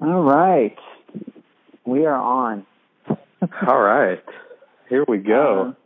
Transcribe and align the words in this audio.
All 0.00 0.22
right. 0.22 0.76
We 1.84 2.06
are 2.06 2.14
on. 2.14 2.66
All 3.66 3.80
right. 3.80 4.22
Here 4.88 5.04
we 5.08 5.18
go. 5.18 5.62
Um, 5.62 5.76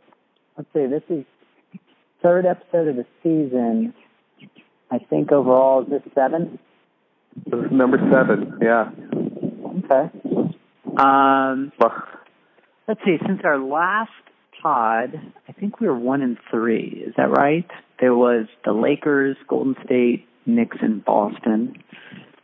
let's 0.57 0.69
see. 0.73 0.85
This 0.85 1.03
is 1.09 1.25
third 2.21 2.45
episode 2.45 2.89
of 2.89 2.95
the 2.95 3.05
season. 3.23 3.93
I 4.91 4.99
think 4.99 5.31
overall 5.31 5.81
is 5.83 5.89
this 5.89 6.01
seven? 6.13 6.59
This 7.45 7.65
is 7.65 7.71
number 7.71 7.97
seven. 8.11 8.59
Yeah. 8.61 8.91
Okay. 9.83 10.11
Um, 10.97 11.71
let's 12.87 12.99
see. 13.03 13.17
Since 13.25 13.41
our 13.43 13.57
last 13.57 14.11
pod, 14.61 15.19
I 15.49 15.51
think 15.53 15.79
we 15.79 15.87
were 15.87 15.97
one 15.97 16.21
and 16.21 16.37
three. 16.51 17.03
Is 17.07 17.15
that 17.17 17.31
right? 17.31 17.69
There 17.99 18.13
was 18.13 18.45
the 18.63 18.73
Lakers, 18.73 19.37
Golden 19.47 19.75
State, 19.83 20.27
Knicks, 20.45 20.77
and 20.81 21.03
Boston. 21.03 21.81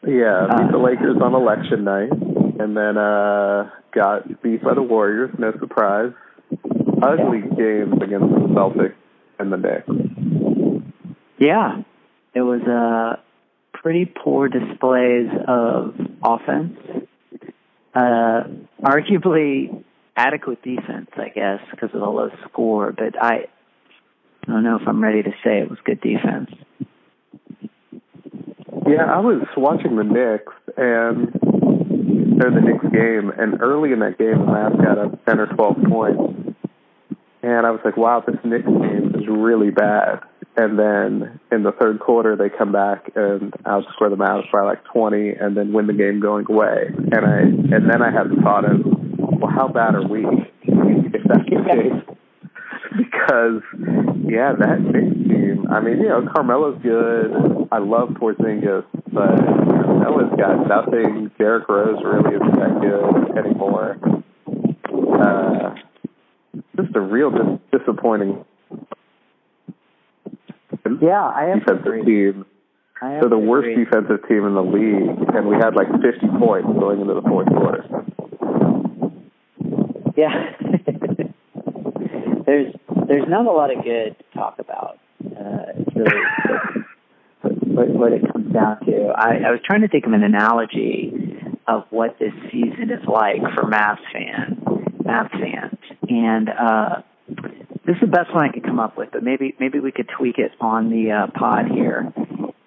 Yeah, 0.05 0.47
beat 0.57 0.71
the 0.71 0.77
Uh, 0.77 0.81
Lakers 0.81 1.18
on 1.21 1.34
election 1.36 1.84
night, 1.84 2.11
and 2.11 2.75
then 2.75 2.98
uh 2.98 3.70
got 3.94 4.41
beat 4.41 4.63
by 4.63 4.73
the 4.73 4.81
Warriors. 4.81 5.31
No 5.38 5.52
surprise. 5.59 6.12
Ugly 7.02 7.41
games 7.55 7.94
against 8.02 8.30
the 8.30 8.48
Celtics 8.53 8.94
and 9.38 9.52
the 9.52 9.58
Knicks. 9.58 9.88
Yeah, 11.39 11.84
it 12.34 12.41
was 12.41 12.62
uh, 12.62 13.22
pretty 13.73 14.05
poor 14.05 14.49
displays 14.49 15.30
of 15.48 15.95
offense. 16.23 16.77
Uh, 17.95 18.44
arguably 18.84 19.84
adequate 20.17 20.61
defense, 20.61 21.09
I 21.16 21.30
guess, 21.30 21.59
because 21.72 21.89
of 21.94 22.02
the 22.02 22.09
low 22.09 22.30
score. 22.50 22.91
But 22.91 23.22
I, 23.22 23.47
I 24.44 24.47
don't 24.47 24.63
know 24.63 24.75
if 24.75 24.88
I'm 24.88 25.02
ready 25.02 25.23
to 25.23 25.31
say 25.44 25.59
it 25.59 25.70
was 25.70 25.80
good 25.86 26.02
defense. 26.02 26.52
Yeah, 28.89 29.05
I 29.05 29.20
was 29.20 29.45
watching 29.55 29.98
the 29.98 30.03
Knicks 30.03 30.53
and 30.75 31.30
or 32.41 32.49
the 32.49 32.59
Knicks 32.59 32.85
game, 32.91 33.30
and 33.38 33.61
early 33.61 33.91
in 33.91 33.99
that 33.99 34.17
game, 34.17 34.39
the 34.39 34.49
Mavs 34.49 34.84
got 34.84 34.97
up 34.97 35.25
ten 35.25 35.39
or 35.39 35.45
twelve 35.45 35.77
points, 35.88 36.58
and 37.44 37.67
I 37.67 37.69
was 37.69 37.81
like, 37.86 37.97
"Wow, 37.97 38.23
this 38.25 38.38
Knicks 38.44 38.66
game 38.66 39.14
is 39.14 39.27
really 39.27 39.69
bad." 39.69 40.22
And 40.58 40.80
then 40.80 41.39
in 41.52 41.61
the 41.61 41.72
third 41.72 41.99
quarter, 41.99 42.36
they 42.36 42.49
come 42.49 42.72
back 42.72 43.11
and 43.16 43.53
outscore 43.64 44.09
the 44.09 44.17
Mavs 44.17 44.52
by 44.52 44.61
like 44.61 44.83
twenty, 44.86 45.33
and 45.33 45.55
then 45.55 45.71
win 45.71 45.86
the 45.86 45.94
game 45.94 46.19
going 46.19 46.47
away. 46.49 46.88
And 46.89 47.25
I 47.25 47.42
and 47.42 47.88
then 47.92 48.02
I 48.02 48.09
had 48.09 48.31
the 48.31 48.42
thought 48.42 48.66
of, 48.66 48.81
"Well, 49.39 49.52
how 49.52 49.67
bad 49.67 49.94
are 49.94 50.08
we 50.08 50.25
if 50.64 51.23
that's 51.27 51.45
the 51.45 51.64
case?" 51.69 52.17
because 52.97 53.61
yeah, 54.30 54.53
that 54.58 54.80
Knicks 54.81 55.16
team. 55.27 55.66
I 55.72 55.80
mean, 55.81 55.97
you 55.97 56.09
know, 56.09 56.27
Carmelo's 56.33 56.81
good. 56.81 57.67
I 57.72 57.77
love 57.80 58.09
Porzingis, 58.09 58.86
but 59.11 59.38
Carmelo's 59.38 60.36
got 60.38 60.67
nothing. 60.67 61.31
Derrick 61.38 61.67
Rose 61.69 62.02
really 62.03 62.36
isn't 62.36 62.59
that 62.59 62.80
good 62.81 63.38
anymore. 63.38 63.97
Uh, 65.21 65.75
just 66.81 66.95
a 66.95 66.99
real 67.02 67.30
dis- 67.31 67.80
disappointing 67.80 68.45
Yeah, 71.02 71.21
I 71.23 71.45
have 71.53 71.59
defensive 71.66 72.05
team. 72.05 72.45
I 73.02 73.11
have 73.11 73.21
They're 73.21 73.30
the 73.30 73.38
worst 73.38 73.67
agree. 73.69 73.86
defensive 73.86 74.27
team 74.27 74.45
in 74.45 74.53
the 74.55 74.64
league, 74.64 75.30
and 75.36 75.47
we 75.47 75.55
had 75.55 75.75
like 75.75 75.88
50 76.02 76.27
points 76.39 76.67
going 76.80 77.02
into 77.02 77.14
the 77.14 77.21
fourth 77.21 77.47
quarter. 77.47 77.86
Yeah. 80.17 80.52
there's 82.45 82.73
there's 83.09 83.27
not 83.27 83.45
a 83.47 83.52
lot 83.52 83.75
of 83.75 83.83
good 83.83 84.15
to 84.17 84.38
talk 84.38 84.59
about. 84.59 84.99
Uh, 85.25 85.73
it's 85.75 85.95
really 85.95 86.85
what, 87.41 87.89
what 87.89 88.13
it 88.13 88.21
comes 88.31 88.53
down 88.53 88.79
to. 88.85 89.11
I, 89.15 89.47
I 89.47 89.52
was 89.52 89.59
trying 89.65 89.81
to 89.81 89.88
think 89.88 90.05
of 90.05 90.13
an 90.13 90.23
analogy 90.23 91.11
of 91.67 91.85
what 91.89 92.17
this 92.19 92.33
season 92.52 92.91
is 92.91 93.05
like 93.07 93.41
for 93.55 93.63
Mavs 93.63 93.99
fans, 94.13 94.59
Mavs 95.03 95.31
fans, 95.31 95.80
and 96.07 96.49
uh, 96.49 97.02
this 97.85 97.95
is 97.95 98.02
the 98.02 98.07
best 98.07 98.33
one 98.33 98.47
I 98.47 98.52
could 98.53 98.63
come 98.63 98.80
up 98.80 98.97
with. 98.97 99.09
But 99.11 99.23
maybe 99.23 99.55
maybe 99.59 99.80
we 99.80 99.92
could 99.92 100.09
tweak 100.17 100.37
it 100.37 100.52
on 100.61 100.89
the 100.89 101.11
uh, 101.11 101.27
pod 101.37 101.65
here. 101.71 102.14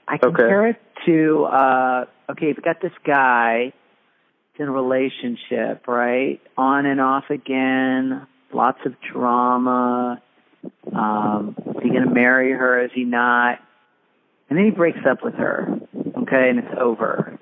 I 0.09 0.19
compare 0.19 0.69
it 0.69 0.77
to 1.07 1.45
uh, 1.45 2.05
okay, 2.31 2.47
we've 2.47 2.63
got 2.63 2.81
this 2.83 2.93
guy 3.07 3.73
in 4.59 4.69
a 4.69 4.73
relationship, 4.73 5.87
right? 5.89 6.41
On 6.57 6.87
and 6.87 7.01
off 7.01 7.25
again, 7.31 8.27
lots 8.53 8.79
of 8.85 8.95
drama. 9.13 10.23
Um, 10.95 11.55
is 11.67 11.83
he 11.83 11.91
going 11.91 12.05
to 12.05 12.15
marry 12.15 12.53
her? 12.53 12.85
Is 12.85 12.91
he 12.95 13.05
not? 13.05 13.59
And 14.49 14.59
then 14.59 14.67
he 14.67 14.71
breaks 14.71 14.99
up 15.09 15.25
with 15.25 15.35
her, 15.35 15.79
okay, 16.23 16.51
and 16.51 16.59
it's 16.59 16.75
over. 16.79 17.39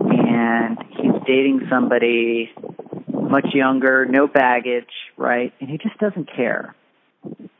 And 0.00 0.78
he's 0.90 1.12
dating 1.26 1.66
somebody 1.70 2.52
much 3.08 3.46
younger, 3.54 4.04
no 4.06 4.26
baggage, 4.26 4.92
right? 5.16 5.52
And 5.60 5.70
he 5.70 5.78
just 5.78 5.98
doesn't 5.98 6.28
care. 6.36 6.74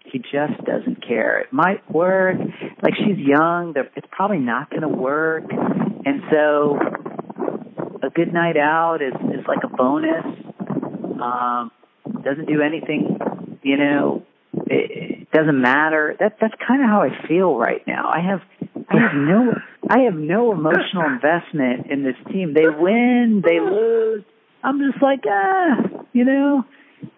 He 0.05 0.19
just 0.19 0.63
doesn't 0.65 1.07
care. 1.07 1.41
It 1.41 1.53
might 1.53 1.91
work. 1.91 2.37
Like 2.83 2.95
she's 2.97 3.19
young, 3.19 3.75
it's 3.97 4.07
probably 4.11 4.39
not 4.39 4.71
going 4.71 4.83
to 4.83 4.89
work. 4.89 5.45
And 5.51 6.23
so 6.31 6.79
a 8.03 8.11
good 8.11 8.33
night 8.33 8.57
out 8.57 8.99
is 9.01 9.15
is 9.33 9.47
like 9.49 9.65
a 9.65 9.69
bonus. 9.69 10.27
Um, 11.21 11.71
doesn't 12.23 12.47
do 12.47 12.61
anything, 12.61 13.19
you 13.63 13.77
know. 13.77 14.23
It, 14.75 15.31
doesn't 15.33 15.61
matter. 15.61 16.17
That 16.21 16.37
that's 16.41 16.55
kind 16.67 16.81
of 16.83 16.89
how 16.89 17.03
I 17.03 17.27
feel 17.27 17.57
right 17.57 17.85
now. 17.87 18.09
I 18.09 18.21
have 18.21 18.41
I 18.89 18.99
have 19.01 19.15
no 19.15 19.53
I 19.91 20.01
have 20.05 20.15
no 20.15 20.53
emotional 20.53 21.05
investment 21.07 21.91
in 21.91 22.05
this 22.05 22.15
team. 22.33 22.55
They 22.55 22.69
win, 22.69 23.43
they 23.45 23.59
lose. 23.59 24.23
I'm 24.63 24.79
just 24.79 25.03
like 25.03 25.25
ah, 25.29 26.05
you 26.13 26.25
know, 26.25 26.63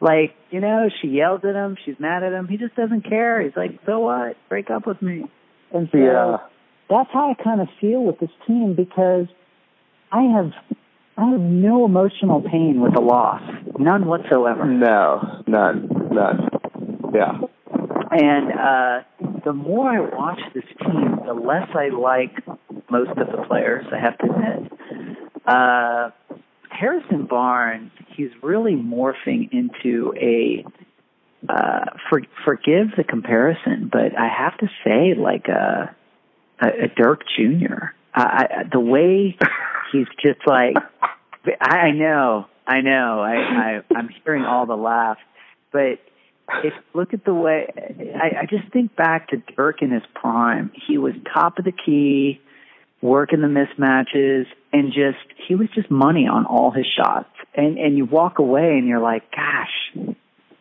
like 0.01 0.35
you 0.51 0.61
know. 0.61 0.89
She 1.03 1.09
yells 1.09 1.43
at 1.45 1.55
him. 1.55 1.77
She's 1.85 1.97
mad 1.99 2.23
at 2.23 2.33
him. 2.33 2.49
He 2.49 2.57
just 2.57 2.75
doesn't 2.75 3.03
care. 3.07 3.43
He's 3.43 3.57
like, 3.57 3.79
so 3.85 4.01
what? 4.01 4.37
Break 4.49 4.71
up 4.71 4.87
with 4.87 5.03
me. 5.03 5.25
And 5.73 5.89
so 5.93 5.99
Yeah. 5.99 6.37
that's 6.89 7.11
how 7.13 7.31
I 7.31 7.43
kind 7.43 7.61
of 7.61 7.69
feel 7.81 8.03
with 8.03 8.19
this 8.19 8.31
team 8.47 8.75
because 8.75 9.27
I 10.11 10.23
have 10.23 10.53
I 11.19 11.31
have 11.31 11.41
no 11.41 11.85
emotional 11.85 12.43
pain 12.43 12.81
with 12.81 12.95
the 12.95 13.01
loss, 13.01 13.43
none 13.79 14.07
whatsoever. 14.07 14.65
No, 14.67 15.43
none, 15.47 15.89
none. 16.13 16.49
Yeah. 17.17 17.41
And 18.11 18.53
uh, 18.53 19.41
the 19.45 19.53
more 19.53 19.89
I 19.89 20.01
watch 20.01 20.41
this 20.55 20.65
team, 20.81 21.19
the 21.27 21.33
less 21.33 21.69
I 21.75 21.89
like 21.89 22.31
most 22.91 23.11
of 23.11 23.27
the 23.27 23.45
players. 23.49 23.87
I 23.93 23.99
have 23.99 24.19
to 24.19 24.27
admit. 24.27 24.73
Uh, 25.47 26.11
Harrison 26.71 27.27
Barnes, 27.27 27.91
he's 28.17 28.31
really 28.43 28.75
morphing 28.75 29.51
into 29.53 30.15
a. 30.21 30.65
Uh, 31.49 31.85
for, 32.11 32.23
forgive 32.45 32.89
the 32.97 33.05
comparison, 33.05 33.89
but 33.93 34.19
I 34.19 34.27
have 34.27 34.59
to 34.59 34.67
say, 34.85 35.15
like 35.15 35.47
a, 35.47 35.95
a, 36.61 36.67
a 36.67 36.89
Dirk 36.89 37.23
Jr. 37.37 37.93
I, 38.13 38.23
I, 38.23 38.63
the 38.73 38.81
way 38.81 39.39
he's 39.93 40.09
just 40.21 40.41
like, 40.45 40.75
I 41.61 41.77
I 41.77 41.91
know, 41.93 42.47
I 42.67 42.81
know, 42.81 43.21
I, 43.21 43.35
I 43.35 43.81
I'm 43.95 44.09
hearing 44.25 44.45
all 44.45 44.67
the 44.67 44.77
laughs, 44.77 45.21
but 45.71 46.01
if 46.65 46.73
look 46.95 47.13
at 47.13 47.25
the 47.25 47.35
way 47.35 47.67
I, 48.15 48.43
I 48.43 48.47
just 48.49 48.73
think 48.73 48.95
back 48.97 49.29
to 49.29 49.37
Dirk 49.57 49.83
in 49.83 49.91
his 49.91 50.03
prime. 50.15 50.71
He 50.87 50.99
was 50.99 51.13
top 51.33 51.59
of 51.59 51.65
the 51.65 51.73
key, 51.73 52.41
working 53.03 53.41
the 53.41 53.49
mismatches, 53.49 54.47
and 54.73 54.93
just 54.93 55.19
he 55.49 55.55
was 55.55 55.69
just 55.75 55.91
money 55.91 56.27
on 56.27 56.47
all 56.47 56.71
his 56.71 56.87
shots. 56.97 57.31
And 57.55 57.79
and 57.79 57.97
you 57.97 58.05
walk 58.05 58.39
away 58.39 58.77
and 58.79 58.87
you're 58.87 59.01
like, 59.01 59.31
gosh, 59.31 60.15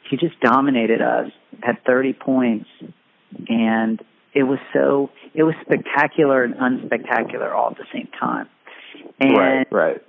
he 0.10 0.18
just 0.18 0.40
dominated 0.42 1.02
us. 1.02 1.32
Had 1.62 1.84
30 1.86 2.14
points, 2.14 2.70
and 3.48 4.02
it 4.34 4.44
was 4.44 4.60
so 4.74 5.10
it 5.34 5.44
was 5.44 5.56
spectacular 5.62 6.44
and 6.44 6.56
unspectacular 6.56 7.54
all 7.54 7.72
at 7.72 7.78
the 7.78 7.86
same 7.94 8.10
time. 8.20 8.48
And 9.20 9.38
right, 9.38 9.68
right. 9.72 10.02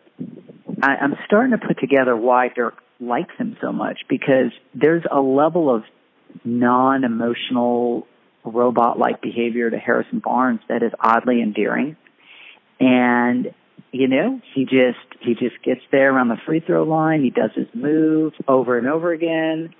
I, 0.82 0.96
I'm 0.96 1.14
starting 1.26 1.58
to 1.58 1.64
put 1.64 1.78
together 1.78 2.16
why 2.16 2.48
Dirk 2.48 2.74
likes 3.00 3.34
him 3.36 3.56
so 3.60 3.72
much 3.72 4.00
because 4.08 4.52
there's 4.74 5.04
a 5.10 5.20
level 5.20 5.74
of 5.74 5.82
non-emotional 6.44 8.06
robot-like 8.44 9.20
behavior 9.20 9.70
to 9.70 9.78
Harrison 9.78 10.20
Barnes 10.20 10.60
that 10.68 10.82
is 10.82 10.92
oddly 11.00 11.42
endearing. 11.42 11.96
And 12.80 13.52
you 13.92 14.08
know, 14.08 14.40
he 14.54 14.64
just 14.64 14.98
he 15.20 15.34
just 15.34 15.62
gets 15.64 15.80
there 15.90 16.12
around 16.12 16.28
the 16.28 16.36
free 16.44 16.60
throw 16.60 16.82
line. 16.82 17.22
He 17.22 17.30
does 17.30 17.50
his 17.54 17.68
move 17.74 18.34
over 18.46 18.78
and 18.78 18.86
over 18.86 19.12
again, 19.12 19.74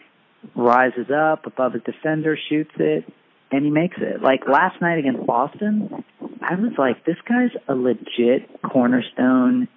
rises 0.55 1.11
up 1.11 1.47
above 1.47 1.75
his 1.75 1.83
defender, 1.83 2.39
shoots 2.49 2.71
it, 2.79 3.05
and 3.51 3.65
he 3.65 3.71
makes 3.71 3.97
it. 3.99 4.23
Like 4.23 4.49
last 4.49 4.81
night 4.81 4.99
against 4.99 5.27
Boston, 5.27 6.05
I 6.41 6.55
was 6.55 6.73
like, 6.79 7.05
this 7.05 7.17
guy's 7.29 7.51
a 7.69 7.75
legit 7.75 8.63
cornerstone, 8.63 9.69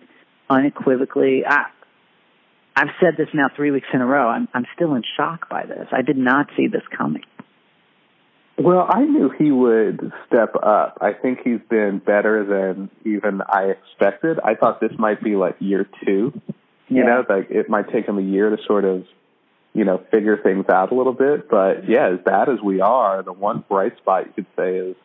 unequivocally. 0.50 1.44
I, 1.46 1.66
I've 2.76 2.90
said 3.02 3.16
this 3.18 3.28
now 3.34 3.50
three 3.56 3.72
weeks 3.72 3.88
in 3.94 4.02
a 4.02 4.06
row. 4.06 4.28
I'm 4.30 4.48
I'm 4.54 4.66
still 4.76 4.96
in 4.96 5.04
shock 5.18 5.50
by 5.50 5.66
this. 5.66 5.88
I 5.92 6.02
did 6.02 6.18
not 6.18 6.48
see 6.56 6.68
this 6.68 6.84
coming. 6.98 7.24
Well, 8.58 8.86
I 8.90 9.04
knew 9.06 9.30
he 9.30 9.52
would 9.52 10.12
step 10.28 10.54
up. 10.62 10.98
I 11.00 11.14
think 11.14 11.40
he's 11.44 11.62
been 11.70 12.00
better 12.00 12.44
than 12.46 12.90
even 13.06 13.42
I 13.42 13.72
expected. 13.72 14.38
I 14.44 14.56
thought 14.56 14.82
this 14.82 14.92
might 14.98 15.24
be 15.24 15.36
like 15.36 15.56
year 15.60 15.88
two. 16.06 16.34
You 16.90 16.98
Yeah. 16.98 17.04
know, 17.04 17.26
like 17.30 17.52
it 17.52 17.70
might 17.70 17.90
take 17.90 18.06
him 18.06 18.18
a 18.18 18.22
year 18.22 18.50
to 18.50 18.62
sort 18.64 18.84
of, 18.84 19.06
you 19.74 19.86
know, 19.86 20.00
figure 20.12 20.36
things 20.38 20.66
out 20.70 20.92
a 20.92 20.96
little 20.96 21.14
bit. 21.14 21.50
But 21.50 21.88
yeah, 21.88 22.08
as 22.10 22.20
bad 22.20 22.50
as 22.50 22.60
we 22.62 22.82
are, 22.82 23.24
the 23.24 23.32
one 23.34 23.64
bright 23.70 23.96
spot 23.98 24.26
you 24.26 24.34
could 24.34 24.48
say 24.58 24.76
is 24.78 24.96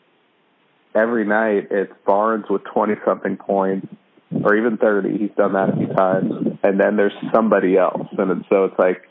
every 0.95 1.25
night 1.25 1.69
it's 1.71 1.93
Barnes 2.05 2.47
with 2.49 2.65
twenty 2.65 2.95
something 3.05 3.37
points 3.37 3.87
or 4.43 4.57
even 4.57 4.77
thirty. 4.77 5.19
He's 5.19 5.31
done 5.37 5.53
that 5.53 5.71
a 5.71 5.77
few 5.77 5.89
times. 5.89 6.59
And 6.63 6.81
then 6.81 6.97
there's 6.97 7.13
somebody 7.33 7.77
else. 7.77 8.07
And 8.17 8.45
so 8.49 8.65
it's 8.65 8.79
like 8.79 9.03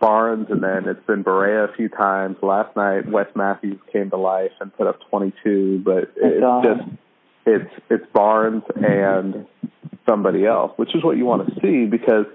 Barnes, 0.00 0.46
and 0.50 0.62
then 0.62 0.88
it's 0.88 1.04
been 1.06 1.22
Barea 1.22 1.70
a 1.70 1.76
few 1.76 1.88
times. 1.88 2.36
Last 2.42 2.74
night, 2.74 3.10
Wes 3.10 3.26
Matthews 3.36 3.78
came 3.92 4.10
to 4.10 4.16
life 4.16 4.52
and 4.60 4.74
put 4.74 4.86
up 4.86 4.98
22, 5.10 5.82
but 5.84 6.10
it's 6.16 6.66
just 6.66 6.88
it's 7.46 7.70
it's 7.90 8.06
Barnes 8.12 8.62
and 8.76 9.46
somebody 10.08 10.46
else, 10.46 10.72
which 10.76 10.94
is 10.94 11.04
what 11.04 11.16
you 11.16 11.26
want 11.26 11.46
to 11.46 11.60
see 11.60 11.86
because 11.86 12.26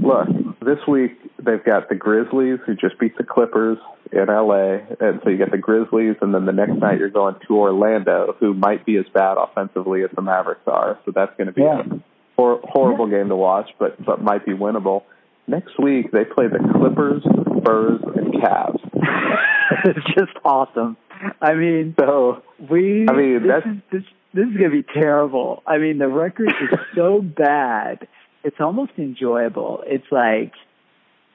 look, 0.00 0.28
this 0.60 0.78
week 0.86 1.12
they've 1.38 1.64
got 1.64 1.88
the 1.88 1.94
Grizzlies 1.94 2.58
who 2.66 2.74
just 2.74 2.98
beat 2.98 3.16
the 3.16 3.24
Clippers 3.24 3.78
in 4.12 4.26
LA, 4.28 4.78
and 5.00 5.20
so 5.24 5.30
you 5.30 5.36
get 5.36 5.50
the 5.50 5.58
Grizzlies, 5.58 6.16
and 6.20 6.34
then 6.34 6.46
the 6.46 6.52
next 6.52 6.74
night 6.74 6.98
you're 6.98 7.10
going 7.10 7.34
to 7.46 7.56
Orlando, 7.56 8.36
who 8.38 8.54
might 8.54 8.86
be 8.86 8.96
as 8.96 9.04
bad 9.12 9.36
offensively 9.38 10.02
as 10.04 10.10
the 10.14 10.22
Mavericks 10.22 10.66
are. 10.66 10.98
So 11.04 11.12
that's 11.14 11.36
going 11.36 11.48
to 11.48 11.52
be 11.52 11.62
Yeah. 11.62 11.80
a 11.80 11.98
hor- 12.36 12.60
horrible 12.64 13.06
game 13.08 13.28
to 13.28 13.36
watch, 13.36 13.70
but 13.78 14.02
but 14.04 14.22
might 14.22 14.44
be 14.46 14.52
winnable. 14.52 15.02
Next 15.48 15.78
week 15.78 16.10
they 16.12 16.24
play 16.24 16.46
the 16.48 16.58
Clippers, 16.58 17.22
Spurs, 17.22 18.00
and 18.16 18.32
Cavs. 18.34 18.80
it's 19.84 20.06
just 20.14 20.32
awesome. 20.44 20.96
I 21.40 21.54
mean, 21.54 21.94
So 21.98 22.42
we. 22.70 23.06
I 23.08 23.12
mean, 23.12 23.42
this 23.42 23.48
that's- 23.48 23.74
is 23.76 23.82
this 23.92 24.02
this 24.34 24.46
is 24.48 24.56
gonna 24.56 24.70
be 24.70 24.82
terrible. 24.82 25.62
I 25.66 25.78
mean, 25.78 25.98
the 25.98 26.08
record 26.08 26.48
is 26.48 26.78
so 26.94 27.20
bad. 27.22 28.06
It's 28.44 28.60
almost 28.60 28.92
enjoyable. 28.98 29.82
It's 29.86 30.06
like, 30.12 30.52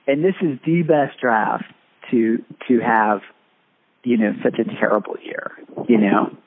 and 0.07 0.23
this 0.23 0.35
is 0.41 0.59
the 0.65 0.83
best 0.83 1.19
draft 1.19 1.65
to 2.11 2.43
to 2.67 2.79
have, 2.79 3.21
you 4.03 4.17
know, 4.17 4.33
such 4.43 4.59
a 4.59 4.63
terrible 4.79 5.15
year. 5.23 5.51
You 5.87 5.97
know, 5.97 6.37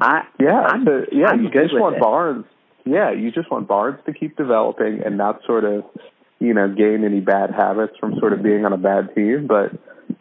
I 0.00 0.24
Yeah, 0.38 0.60
I'm- 0.60 0.84
so, 0.84 1.04
yeah. 1.12 1.28
I'm 1.28 1.44
you 1.44 1.50
good 1.50 1.62
just 1.64 1.74
with 1.74 1.82
want 1.82 1.96
it. 1.96 2.02
Barnes. 2.02 2.44
Yeah, 2.84 3.10
you 3.10 3.30
just 3.30 3.50
want 3.50 3.68
Barnes 3.68 3.98
to 4.06 4.12
keep 4.12 4.36
developing 4.36 5.02
and 5.04 5.16
not 5.18 5.42
sort 5.44 5.64
of, 5.64 5.84
you 6.40 6.54
know, 6.54 6.68
gain 6.68 7.04
any 7.04 7.20
bad 7.20 7.50
habits 7.50 7.96
from 7.98 8.18
sort 8.18 8.32
of 8.32 8.42
being 8.42 8.64
on 8.64 8.72
a 8.72 8.78
bad 8.78 9.14
team. 9.14 9.46
But 9.46 9.72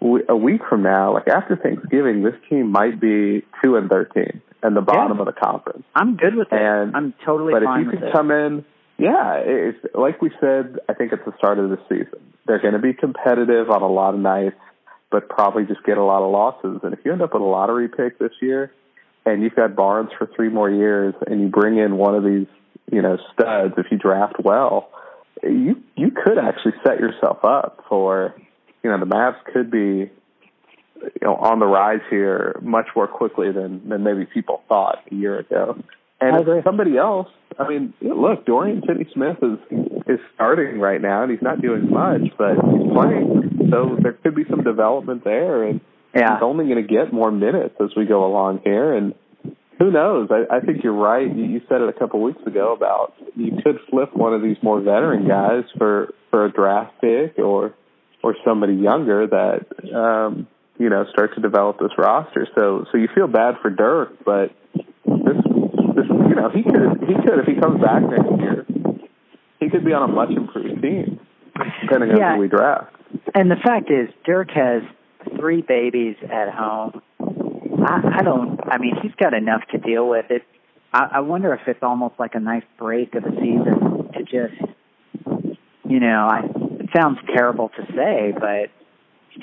w- 0.02 0.26
a 0.28 0.36
week 0.36 0.62
from 0.70 0.84
now, 0.84 1.14
like 1.14 1.28
after 1.30 1.56
Thanksgiving, 1.56 2.24
this 2.24 2.36
team 2.50 2.72
might 2.72 3.00
be 3.00 3.44
two 3.64 3.78
and 3.78 3.90
thirteen 3.90 4.42
and 4.64 4.76
the 4.76 4.82
bottom 4.82 5.18
Yeah. 5.18 5.22
of 5.22 5.26
the 5.28 5.40
conference. 5.40 5.84
I'm 5.96 6.16
good 6.18 6.36
with 6.36 6.52
it. 6.52 6.60
And- 6.62 6.96
I'm 6.96 7.14
totally 7.24 7.54
but 7.54 7.64
if 7.64 7.70
you 7.80 7.90
could 7.92 8.12
come 8.12 8.32
in, 8.32 8.66
yeah, 8.98 9.36
it's 9.46 9.78
like 9.94 10.22
we 10.22 10.32
said. 10.40 10.80
I 10.90 10.94
think 10.94 11.14
at 11.14 11.24
the 11.24 11.34
start 11.38 11.60
of 11.60 11.70
the 11.70 11.78
season, 11.88 12.34
they're 12.48 12.62
going 12.62 12.74
to 12.74 12.80
be 12.80 12.94
competitive 12.94 13.70
on 13.70 13.82
a 13.84 13.88
lot 13.88 14.16
of 14.16 14.20
nights, 14.20 14.58
but 15.12 15.30
probably 15.30 15.66
just 15.66 15.84
get 15.84 15.98
a 15.98 16.04
lot 16.04 16.24
of 16.24 16.32
losses. 16.32 16.80
And 16.84 16.94
if 16.94 17.00
you 17.06 17.12
end 17.12 17.22
up 17.22 17.34
with 17.34 17.44
a 17.44 17.46
lottery 17.46 17.90
pick 17.90 18.18
this 18.18 18.32
year, 18.42 18.72
and 19.26 19.44
you've 19.44 19.56
got 19.56 19.76
Barnes 19.76 20.10
for 20.18 20.28
three 20.36 20.50
more 20.50 20.70
years, 20.70 21.14
and 21.28 21.42
you 21.42 21.48
bring 21.48 21.78
in 21.78 21.98
one 21.98 22.16
of 22.16 22.24
these, 22.24 22.48
you 22.92 23.02
know, 23.02 23.18
studs, 23.34 23.76
if 23.78 23.86
you 23.92 23.98
draft 23.98 24.36
well, 24.44 24.90
you 25.44 25.84
you 25.96 26.10
could 26.10 26.40
actually 26.40 26.74
set 26.84 27.00
yourself 27.00 27.44
up 27.44 27.84
for, 27.88 28.34
you 28.84 28.90
know, 28.90 29.00
the 29.00 29.06
Mavs 29.06 29.38
could 29.54 29.70
be, 29.70 30.10
you 31.00 31.22
know, 31.22 31.36
on 31.36 31.60
the 31.60 31.68
rise 31.68 32.02
here 32.10 32.60
much 32.64 32.88
more 32.96 33.08
quickly 33.08 33.52
than 33.52 33.88
than 33.90 34.04
maybe 34.04 34.26
people 34.26 34.64
thought 34.68 35.04
a 35.12 35.14
year 35.14 35.38
ago. 35.38 35.78
And 36.20 36.64
somebody 36.64 36.98
else, 36.98 37.28
I 37.60 37.68
mean, 37.68 37.94
look, 38.02 38.46
Dorian 38.46 38.82
Finney-Smith 38.82 39.38
is 39.42 39.78
is 40.08 40.20
starting 40.34 40.80
right 40.80 41.02
now, 41.02 41.24
and 41.24 41.32
he's 41.32 41.42
not 41.42 41.62
doing 41.62 41.92
much, 41.92 42.22
but 42.38 42.54
he's 42.54 42.92
playing. 42.92 43.70
So 43.70 43.98
there 44.02 44.14
could 44.14 44.36
be 44.36 44.44
some 44.50 44.64
development 44.64 45.24
there, 45.24 45.64
and 45.64 45.82
yeah. 46.16 46.36
he's 46.36 46.44
only 46.44 46.66
going 46.66 46.86
to 46.86 46.88
get 46.92 47.14
more 47.14 47.32
minutes 47.32 47.76
as 47.80 47.90
we 47.96 48.06
go 48.06 48.26
along 48.26 48.62
here. 48.64 48.94
And 48.96 49.14
who 49.78 49.92
knows? 49.92 50.30
I, 50.32 50.58
I 50.58 50.60
think 50.62 50.84
you're 50.84 50.94
right. 50.94 51.28
You, 51.28 51.44
you 51.44 51.62
said 51.70 51.82
it 51.82 51.90
a 51.90 51.94
couple 51.94 52.22
weeks 52.22 52.42
ago 52.48 52.74
about 52.74 53.14
you 53.36 53.52
could 53.64 53.78
flip 53.90 54.16
one 54.16 54.34
of 54.34 54.42
these 54.42 54.58
more 54.64 54.82
veteran 54.82 55.28
guys 55.28 55.64
for 55.78 56.14
for 56.32 56.46
a 56.46 56.52
draft 56.52 56.94
pick 57.02 57.38
or 57.38 57.76
or 58.24 58.36
somebody 58.46 58.74
younger 58.74 59.28
that 59.28 59.66
um, 59.96 60.48
you 60.80 60.90
know 60.90 61.06
start 61.12 61.36
to 61.36 61.42
develop 61.42 61.78
this 61.80 61.92
roster. 61.98 62.48
So 62.56 62.86
so 62.92 62.98
you 62.98 63.08
feel 63.14 63.28
bad 63.28 63.56
for 63.62 63.70
Dirk, 63.70 64.24
but 64.26 64.52
this 65.06 65.38
this 65.98 66.06
you 66.08 66.36
know 66.38 66.50
he 66.54 66.62
could 66.64 67.02
he 67.10 67.16
could 67.26 67.40
if 67.42 67.48
he 67.50 67.60
comes 67.60 67.82
back 67.82 68.04
next 68.06 68.30
year 68.40 68.66
he 69.60 69.70
could 69.70 69.84
be 69.84 69.92
on 69.92 70.08
a 70.10 70.14
much 70.14 70.30
improved 70.30 70.82
team 70.82 71.20
depending 71.82 72.12
on 72.12 72.18
Yeah. 72.18 72.36
who 72.36 72.42
we 72.42 72.48
draft. 72.48 72.94
And 73.34 73.50
the 73.50 73.56
fact 73.56 73.90
is, 73.90 74.10
Dirk 74.26 74.50
has 74.52 74.84
three 75.40 75.62
babies 75.62 76.16
at 76.24 76.50
home. 76.54 77.02
I, 77.20 78.20
I 78.20 78.22
don't. 78.24 78.60
I 78.70 78.78
mean, 78.78 78.96
he's 79.02 79.14
got 79.16 79.34
enough 79.34 79.62
to 79.72 79.78
deal 79.78 80.08
with. 80.08 80.26
It. 80.30 80.44
I, 80.94 81.08
I 81.14 81.20
wonder 81.22 81.54
if 81.54 81.62
it's 81.68 81.82
almost 81.82 82.16
like 82.20 82.36
a 82.36 82.40
nice 82.40 82.64
break 82.78 83.16
of 83.16 83.24
the 83.24 83.32
season 83.32 84.12
to 84.14 84.24
just, 84.24 84.62
you 85.88 86.00
know, 86.00 86.28
I, 86.30 86.42
it 86.82 86.90
sounds 86.96 87.20
terrible 87.34 87.70
to 87.70 87.86
say, 87.96 88.34
but 88.38 88.70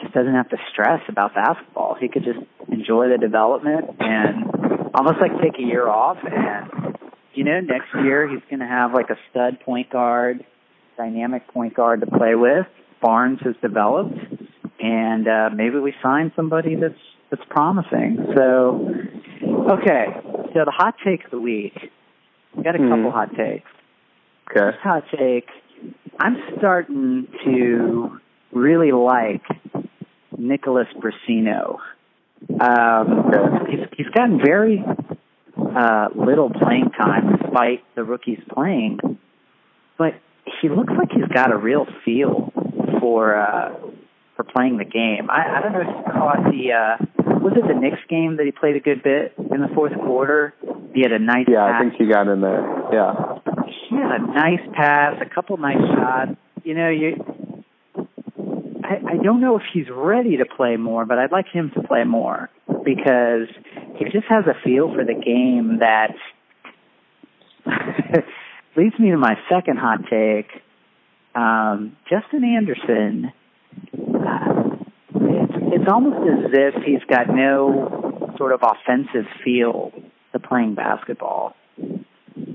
just 0.00 0.12
doesn't 0.12 0.34
have 0.34 0.48
to 0.50 0.56
stress 0.72 1.00
about 1.08 1.34
basketball. 1.34 1.94
He 2.00 2.08
could 2.08 2.24
just 2.24 2.38
enjoy 2.70 3.08
the 3.08 3.18
development 3.18 3.96
and 4.00 4.44
almost 4.94 5.16
like 5.20 5.32
take 5.42 5.58
a 5.58 5.62
year 5.62 5.88
off. 5.88 6.18
And 6.22 6.96
you 7.34 7.44
know, 7.44 7.60
next 7.60 7.88
year 8.02 8.28
he's 8.28 8.42
going 8.48 8.60
to 8.60 8.66
have 8.66 8.92
like 8.92 9.10
a 9.10 9.16
stud 9.30 9.60
point 9.60 9.90
guard, 9.90 10.44
dynamic 10.96 11.48
point 11.48 11.74
guard 11.74 12.00
to 12.00 12.06
play 12.06 12.34
with. 12.34 12.66
Barnes 13.02 13.40
has 13.44 13.54
developed, 13.60 14.16
and 14.80 15.28
uh, 15.28 15.50
maybe 15.54 15.78
we 15.78 15.92
sign 16.02 16.32
somebody 16.36 16.74
that's 16.76 16.94
that's 17.30 17.42
promising. 17.50 18.18
So, 18.34 18.88
okay, 19.72 20.06
so 20.54 20.64
the 20.64 20.72
hot 20.74 20.94
take 21.04 21.24
of 21.24 21.30
the 21.30 21.40
week. 21.40 21.74
We 22.54 22.62
got 22.62 22.76
a 22.76 22.78
Mhm. 22.78 22.88
couple 22.88 23.10
hot 23.10 23.34
takes. 23.34 23.68
Okay. 24.48 24.60
First 24.60 24.78
hot 24.78 25.04
take. 25.18 25.48
I'm 26.20 26.36
starting 26.58 27.26
to 27.44 28.20
really 28.52 28.92
like 28.92 29.42
Nicholas 30.48 30.88
Brussino. 30.98 31.78
Um, 32.60 33.30
he's 33.70 33.86
he's 33.96 34.06
gotten 34.14 34.38
very 34.44 34.84
uh, 35.56 36.08
little 36.14 36.50
playing 36.50 36.90
time 36.90 37.36
despite 37.40 37.82
the 37.94 38.04
rookies 38.04 38.40
playing, 38.52 38.98
but 39.96 40.14
he 40.60 40.68
looks 40.68 40.92
like 40.96 41.10
he's 41.10 41.28
got 41.34 41.52
a 41.52 41.56
real 41.56 41.86
feel 42.04 42.52
for 43.00 43.36
uh, 43.36 43.74
for 44.36 44.44
playing 44.44 44.76
the 44.76 44.84
game. 44.84 45.30
I, 45.30 45.58
I 45.58 45.62
don't 45.62 45.72
know 45.72 45.80
if 45.80 45.86
you 45.86 46.12
caught 46.12 46.44
the 46.44 46.72
uh, 46.72 47.40
was 47.40 47.54
it 47.56 47.66
the 47.66 47.78
Knicks 47.78 48.02
game 48.08 48.36
that 48.36 48.46
he 48.46 48.52
played 48.52 48.76
a 48.76 48.80
good 48.80 49.02
bit 49.02 49.34
in 49.38 49.60
the 49.60 49.68
fourth 49.74 49.94
quarter. 49.94 50.54
He 50.94 51.00
had 51.00 51.12
a 51.12 51.18
nice 51.18 51.46
Yeah, 51.48 51.64
I 51.64 51.80
think 51.80 51.94
he 51.94 52.06
got 52.06 52.28
in 52.28 52.40
there. 52.40 52.62
Yeah. 52.92 53.38
He 53.88 53.96
had 53.96 54.20
a 54.20 54.26
nice 54.26 54.64
pass, 54.74 55.20
a 55.20 55.28
couple 55.34 55.56
nice 55.56 55.80
shots. 55.94 56.36
You 56.62 56.74
know, 56.74 56.88
you. 56.88 57.16
I, 58.84 59.00
I 59.12 59.16
don't 59.16 59.40
know 59.40 59.56
if 59.56 59.62
he's 59.72 59.86
ready 59.90 60.36
to 60.36 60.44
play 60.44 60.76
more, 60.76 61.06
but 61.06 61.18
I'd 61.18 61.32
like 61.32 61.48
him 61.48 61.70
to 61.74 61.82
play 61.82 62.04
more 62.04 62.50
because 62.84 63.48
he 63.96 64.04
just 64.04 64.26
has 64.28 64.44
a 64.46 64.54
feel 64.62 64.92
for 64.94 65.04
the 65.04 65.14
game 65.14 65.78
that 65.80 66.14
leads 68.76 68.98
me 68.98 69.10
to 69.10 69.16
my 69.16 69.36
second 69.48 69.78
hot 69.78 70.00
take. 70.10 70.50
Um, 71.34 71.96
Justin 72.10 72.44
Anderson. 72.44 73.32
Uh, 73.96 74.76
it's, 75.14 75.52
it's 75.72 75.90
almost 75.90 76.28
as 76.28 76.50
if 76.52 76.82
he's 76.84 77.02
got 77.08 77.28
no 77.28 78.34
sort 78.36 78.52
of 78.52 78.60
offensive 78.62 79.24
feel 79.42 79.92
to 80.32 80.38
playing 80.38 80.74
basketball. 80.74 81.56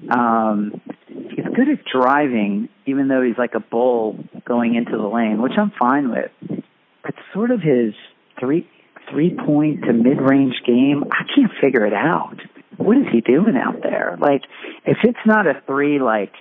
Um, 0.09 0.79
he's 1.07 1.45
good 1.55 1.69
at 1.69 1.85
driving, 1.91 2.69
even 2.85 3.07
though 3.07 3.23
he's 3.23 3.37
like 3.37 3.55
a 3.55 3.59
bull 3.59 4.23
going 4.49 4.75
into 4.75 4.97
the 4.97 5.07
lane, 5.07 5.41
which 5.41 5.53
I'm 5.57 5.71
fine 5.79 6.09
with. 6.09 6.61
But 7.03 7.15
sort 7.33 7.51
of 7.51 7.61
his 7.61 7.93
three 8.37 8.67
three 9.09 9.33
point 9.33 9.83
to 9.83 9.93
mid 9.93 10.19
range 10.19 10.55
game, 10.67 11.05
I 11.11 11.23
can't 11.33 11.51
figure 11.61 11.85
it 11.85 11.93
out. 11.93 12.35
What 12.75 12.97
is 12.97 13.05
he 13.11 13.21
doing 13.21 13.55
out 13.55 13.81
there? 13.81 14.17
Like, 14.19 14.41
if 14.85 14.97
it's 15.03 15.25
not 15.25 15.47
a 15.47 15.61
three, 15.65 15.99
like 15.99 16.33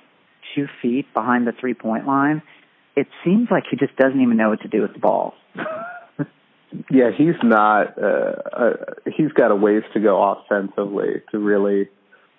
two 0.54 0.66
feet 0.82 1.06
behind 1.14 1.46
the 1.46 1.52
three 1.52 1.74
point 1.74 2.06
line, 2.06 2.42
it 2.96 3.06
seems 3.24 3.48
like 3.50 3.64
he 3.70 3.76
just 3.76 3.94
doesn't 3.96 4.20
even 4.20 4.36
know 4.36 4.48
what 4.48 4.62
to 4.62 4.68
do 4.68 4.82
with 4.82 4.94
the 4.94 4.98
ball. 4.98 5.34
Yeah, 6.90 7.10
he's 7.16 7.34
not. 7.42 7.96
Uh, 7.98 8.34
uh, 8.52 8.72
he's 9.16 9.32
got 9.32 9.50
a 9.50 9.56
ways 9.56 9.84
to 9.94 10.00
go 10.00 10.22
offensively 10.22 11.22
to 11.30 11.38
really 11.38 11.88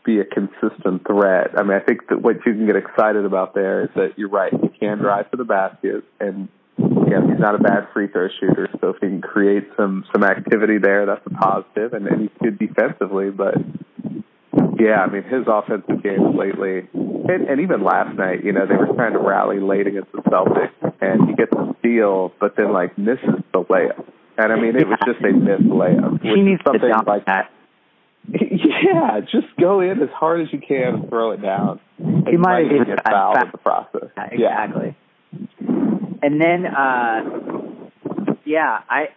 be 0.10 0.20
a 0.20 0.26
consistent 0.26 1.06
threat. 1.06 1.52
I 1.58 1.62
mean, 1.62 1.78
I 1.78 1.80
think 1.86 2.08
that 2.10 2.22
what 2.22 2.38
you 2.46 2.54
can 2.54 2.66
get 2.66 2.76
excited 2.76 3.26
about 3.26 3.54
there 3.54 3.84
is 3.84 3.90
that 3.96 4.18
you're 4.18 4.30
right. 4.30 4.52
He 4.52 4.70
can 4.80 4.98
drive 4.98 5.30
to 5.32 5.38
the 5.38 5.44
basket, 5.44 6.04
and 6.20 6.50
yeah, 6.78 7.22
he's 7.28 7.40
not 7.40 7.54
a 7.54 7.60
bad 7.60 7.90
free 7.94 8.08
throw 8.08 8.28
shooter. 8.40 8.68
So 8.82 8.90
if 8.90 8.96
he 8.96 9.08
can 9.08 9.22
create 9.22 9.70
some 9.78 10.06
some 10.12 10.24
activity 10.24 10.80
there, 10.80 11.06
that's 11.06 11.22
a 11.26 11.30
positive. 11.30 11.94
And, 11.94 12.08
and 12.08 12.22
he's 12.22 12.32
good 12.42 12.58
defensively, 12.58 13.30
but 13.30 13.56
yeah, 14.80 15.06
I 15.06 15.08
mean 15.12 15.24
his 15.24 15.46
offensive 15.46 16.02
games 16.02 16.34
lately, 16.34 16.90
and, 16.94 17.48
and 17.48 17.62
even 17.62 17.84
last 17.84 18.18
night, 18.18 18.44
you 18.44 18.52
know, 18.52 18.66
they 18.66 18.76
were 18.76 18.94
trying 18.96 19.14
to 19.14 19.20
rally 19.20 19.60
late 19.60 19.86
against 19.86 20.12
the 20.12 20.24
Celtics, 20.26 20.74
and 21.02 21.30
he 21.30 21.36
gets 21.36 21.52
a 21.54 21.76
steal, 21.80 22.34
but 22.40 22.56
then 22.58 22.74
like 22.74 22.98
misses 22.98 23.46
the 23.54 23.62
layup. 23.62 24.06
And 24.40 24.54
I 24.54 24.56
mean, 24.56 24.76
it 24.76 24.88
was 24.88 24.98
just 25.06 25.22
a 25.22 25.34
missed 25.34 25.70
layup. 25.70 26.22
He 26.24 26.42
needs 26.42 26.62
something 26.66 26.82
to 26.82 27.04
like 27.06 27.26
that. 27.26 27.52
Yeah, 28.82 29.20
just 29.22 29.48
go 29.60 29.82
in 29.82 30.02
as 30.02 30.10
hard 30.14 30.42
as 30.42 30.48
you 30.54 30.60
can 30.60 30.94
and 30.96 31.10
throw 31.10 31.32
it 31.32 31.42
down. 31.42 31.80
He 31.98 32.38
might 32.38 32.66
even 32.66 32.86
get 32.86 33.04
fouled 33.04 33.38
in 33.44 33.50
the 33.52 33.58
process. 33.58 34.10
Exactly. 34.32 34.96
Yeah. 35.32 35.68
And 36.22 36.42
then, 36.42 36.66
uh 36.66 37.24
yeah, 38.46 38.80
I 38.90 39.10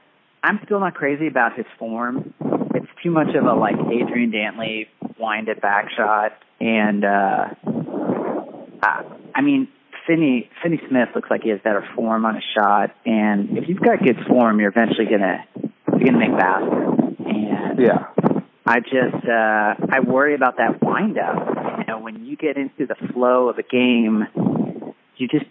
I'm 0.42 0.60
still 0.64 0.80
not 0.80 0.94
crazy 0.94 1.26
about 1.26 1.56
his 1.56 1.66
form. 1.78 2.34
It's 2.74 2.86
too 3.02 3.10
much 3.10 3.34
of 3.34 3.44
a 3.44 3.54
like 3.54 3.76
Adrian 3.76 4.32
Dantley 4.32 4.88
wind 5.18 5.48
it 5.48 5.60
back 5.60 5.90
shot, 5.96 6.32
and 6.60 7.04
uh 7.04 7.48
I, 8.82 9.04
I 9.34 9.40
mean 9.40 9.68
Finney 10.06 10.50
Finney 10.62 10.80
Smith 10.88 11.10
looks 11.14 11.30
like 11.30 11.42
he 11.42 11.50
has 11.50 11.60
better 11.62 11.86
form 11.94 12.24
on 12.24 12.36
a 12.36 12.42
shot, 12.54 12.90
and 13.06 13.56
if 13.56 13.68
you've 13.68 13.80
got 13.80 14.02
good 14.02 14.18
form, 14.26 14.58
you're 14.60 14.70
eventually 14.70 15.06
gonna 15.06 15.44
you're 15.92 16.06
gonna 16.06 16.18
make 16.18 16.36
baskets. 16.36 17.18
And 17.24 17.78
yeah, 17.78 18.08
I 18.66 18.80
just 18.80 19.24
uh 19.26 19.74
I 19.90 20.00
worry 20.06 20.34
about 20.34 20.56
that 20.58 20.82
wind 20.82 21.18
up. 21.18 21.78
You 21.78 21.84
know, 21.86 21.98
when 21.98 22.24
you 22.24 22.36
get 22.36 22.56
into 22.56 22.86
the 22.86 22.94
flow 23.12 23.48
of 23.48 23.58
a 23.58 23.62
game, 23.62 24.26
you 25.16 25.28
just 25.28 25.46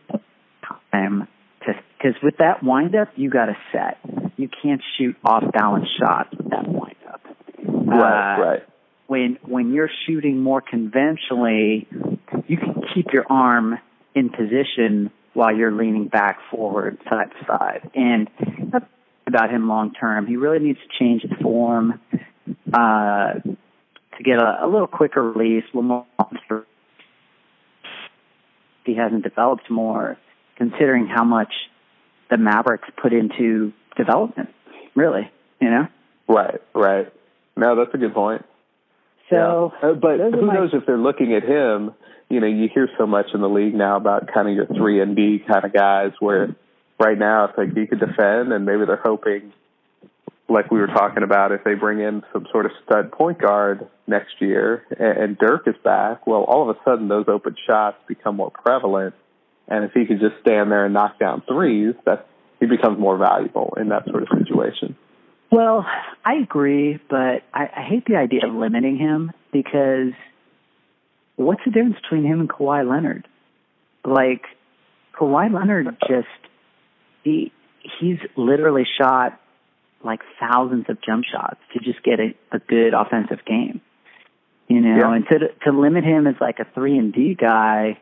time 0.91 1.27
to 1.65 1.73
because 1.97 2.21
with 2.23 2.37
that 2.37 2.63
wind 2.63 2.95
up, 2.95 3.09
you 3.15 3.29
got 3.29 3.45
to 3.47 3.57
set. 3.71 3.97
You 4.37 4.49
can't 4.61 4.81
shoot 4.97 5.15
off 5.23 5.43
balance 5.51 5.87
shots 5.99 6.29
with 6.37 6.49
that 6.49 6.67
wind 6.67 6.95
up. 7.07 7.21
Right, 7.63 8.35
uh, 8.35 8.41
right. 8.41 8.63
When 9.07 9.37
when 9.45 9.73
you're 9.73 9.91
shooting 10.07 10.39
more 10.39 10.61
conventionally, 10.61 11.87
you 12.47 12.57
can 12.57 12.81
keep 12.93 13.07
your 13.13 13.25
arm 13.29 13.77
in 14.15 14.29
position 14.29 15.11
while 15.33 15.55
you're 15.55 15.71
leaning 15.71 16.07
back 16.07 16.39
forward 16.49 16.97
side 17.09 17.31
to 17.31 17.45
side. 17.45 17.91
And 17.93 18.29
that's 18.71 18.85
about 19.27 19.49
him 19.49 19.67
long 19.67 19.93
term. 19.93 20.27
He 20.27 20.37
really 20.37 20.59
needs 20.59 20.79
to 20.79 20.99
change 20.99 21.21
his 21.23 21.31
form 21.41 21.99
uh, 22.73 23.33
to 23.33 24.23
get 24.23 24.37
a, 24.37 24.65
a 24.65 24.67
little 24.67 24.87
quicker 24.87 25.21
release, 25.21 25.63
a 25.73 25.77
little 25.77 26.05
more. 26.19 26.65
He 28.85 28.95
hasn't 28.95 29.23
developed 29.23 29.69
more, 29.69 30.17
considering 30.57 31.07
how 31.07 31.23
much 31.23 31.53
the 32.29 32.37
Mavericks 32.37 32.89
put 33.01 33.13
into 33.13 33.73
development. 33.95 34.49
Really, 34.95 35.29
you 35.59 35.69
know. 35.69 35.87
Right, 36.27 36.61
right. 36.73 37.11
No, 37.55 37.75
that's 37.75 37.93
a 37.93 37.97
good 37.97 38.13
point. 38.13 38.45
So, 39.29 39.71
yeah. 39.81 39.89
uh, 39.89 39.93
but 39.93 40.19
who 40.19 40.45
my... 40.45 40.53
knows 40.53 40.71
if 40.73 40.85
they're 40.85 40.97
looking 40.97 41.33
at 41.33 41.43
him? 41.43 41.93
You 42.29 42.39
know, 42.39 42.47
you 42.47 42.69
hear 42.73 42.89
so 42.97 43.05
much 43.05 43.27
in 43.33 43.41
the 43.41 43.49
league 43.49 43.75
now 43.75 43.97
about 43.97 44.33
kind 44.33 44.47
of 44.47 44.55
your 44.55 44.65
three 44.65 45.01
and 45.01 45.15
D 45.15 45.43
kind 45.45 45.65
of 45.65 45.73
guys, 45.73 46.11
where 46.19 46.55
right 46.99 47.17
now 47.17 47.45
it's 47.45 47.57
like 47.57 47.75
he 47.75 47.87
could 47.87 47.99
defend, 47.99 48.53
and 48.53 48.65
maybe 48.65 48.85
they're 48.85 49.01
hoping 49.01 49.53
like 50.51 50.71
we 50.71 50.79
were 50.79 50.87
talking 50.87 51.23
about, 51.23 51.51
if 51.51 51.63
they 51.63 51.73
bring 51.73 51.99
in 51.99 52.23
some 52.33 52.45
sort 52.51 52.65
of 52.65 52.71
stud 52.85 53.11
point 53.11 53.39
guard 53.39 53.87
next 54.07 54.35
year 54.39 54.85
and, 54.91 55.17
and 55.17 55.37
Dirk 55.37 55.67
is 55.67 55.75
back, 55.83 56.27
well, 56.27 56.43
all 56.43 56.69
of 56.69 56.75
a 56.75 56.79
sudden 56.83 57.07
those 57.07 57.25
open 57.27 57.55
shots 57.67 57.97
become 58.07 58.35
more 58.35 58.51
prevalent. 58.51 59.15
And 59.67 59.85
if 59.85 59.91
he 59.93 60.05
could 60.05 60.19
just 60.19 60.35
stand 60.41 60.71
there 60.71 60.85
and 60.85 60.93
knock 60.93 61.17
down 61.19 61.43
threes, 61.47 61.95
that 62.05 62.27
he 62.59 62.65
becomes 62.65 62.99
more 62.99 63.17
valuable 63.17 63.75
in 63.79 63.89
that 63.89 64.05
sort 64.05 64.23
of 64.23 64.29
situation. 64.37 64.95
Well, 65.51 65.85
I 66.23 66.35
agree, 66.35 66.99
but 67.09 67.43
I, 67.53 67.69
I 67.75 67.81
hate 67.89 68.05
the 68.05 68.15
idea 68.15 68.45
of 68.45 68.53
limiting 68.53 68.97
him 68.97 69.31
because 69.51 70.13
what's 71.35 71.61
the 71.65 71.71
difference 71.71 71.97
between 72.01 72.25
him 72.25 72.39
and 72.41 72.49
Kawhi 72.49 72.89
Leonard? 72.89 73.27
Like 74.05 74.43
Kawhi 75.13 75.53
Leonard 75.53 75.95
just 76.07 76.27
he 77.23 77.51
he's 77.99 78.17
literally 78.35 78.85
shot 78.99 79.39
like 80.03 80.21
thousands 80.39 80.85
of 80.89 81.01
jump 81.01 81.25
shots 81.25 81.59
to 81.73 81.79
just 81.79 82.03
get 82.03 82.19
a, 82.19 82.33
a 82.51 82.59
good 82.59 82.93
offensive 82.93 83.45
game. 83.45 83.81
You 84.67 84.79
know, 84.79 84.97
yeah. 84.97 85.15
and 85.15 85.25
to 85.27 85.39
to 85.65 85.77
limit 85.77 86.03
him 86.03 86.27
as 86.27 86.35
like 86.39 86.59
a 86.59 86.65
three 86.73 86.97
and 86.97 87.13
D 87.13 87.35
guy, 87.35 87.99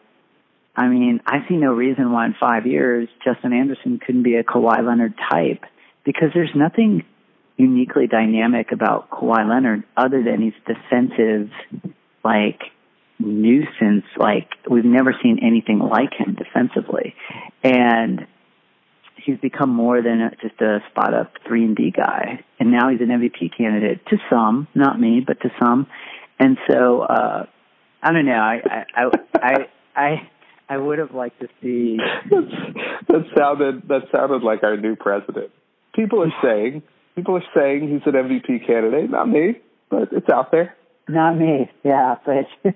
I 0.75 0.87
mean, 0.87 1.19
I 1.25 1.47
see 1.47 1.55
no 1.55 1.73
reason 1.73 2.11
why 2.11 2.27
in 2.27 2.35
five 2.39 2.67
years 2.67 3.09
Justin 3.23 3.53
Anderson 3.53 3.99
couldn't 4.05 4.23
be 4.23 4.35
a 4.35 4.43
Kawhi 4.43 4.85
Leonard 4.85 5.15
type 5.31 5.63
because 6.05 6.29
there's 6.33 6.51
nothing 6.55 7.03
uniquely 7.57 8.07
dynamic 8.07 8.71
about 8.71 9.09
Kawhi 9.09 9.49
Leonard 9.49 9.83
other 9.97 10.23
than 10.23 10.41
he's 10.41 10.53
defensive, 10.65 11.49
like 12.23 12.61
nuisance. 13.19 14.05
Like 14.15 14.49
we've 14.69 14.85
never 14.85 15.13
seen 15.23 15.39
anything 15.41 15.79
like 15.79 16.13
him 16.13 16.35
defensively, 16.35 17.15
and 17.63 18.27
he's 19.25 19.37
become 19.37 19.69
more 19.69 20.01
than 20.01 20.21
a, 20.21 20.31
just 20.41 20.59
a 20.61 20.79
spot 20.89 21.13
up 21.13 21.33
three 21.47 21.63
and 21.63 21.75
D 21.75 21.91
guy, 21.95 22.43
and 22.59 22.71
now 22.71 22.89
he's 22.89 23.01
an 23.01 23.07
MVP 23.07 23.55
candidate 23.57 24.05
to 24.07 24.17
some, 24.29 24.67
not 24.75 24.99
me, 24.99 25.21
but 25.25 25.39
to 25.41 25.49
some. 25.59 25.87
And 26.39 26.57
so 26.69 27.01
uh, 27.01 27.45
I 28.01 28.11
don't 28.11 28.25
know. 28.25 28.33
I 28.33 28.85
I 28.95 29.05
I 29.35 29.53
I, 29.95 30.29
I 30.69 30.77
would 30.77 30.99
have 30.99 31.13
liked 31.13 31.39
to 31.41 31.47
see. 31.61 31.97
that 32.29 33.23
sounded 33.37 33.87
that 33.87 34.03
sounded 34.15 34.43
like 34.43 34.63
our 34.63 34.77
new 34.77 34.95
president. 34.95 35.51
People 35.93 36.23
are 36.23 36.33
saying 36.43 36.83
people 37.15 37.35
are 37.35 37.43
saying 37.55 37.89
he's 37.89 38.01
an 38.05 38.13
MVP 38.13 38.65
candidate, 38.65 39.09
not 39.09 39.27
me, 39.27 39.59
but 39.89 40.09
it's 40.11 40.29
out 40.29 40.51
there. 40.51 40.75
Not 41.07 41.37
me, 41.37 41.69
yeah. 41.83 42.15
But 42.25 42.45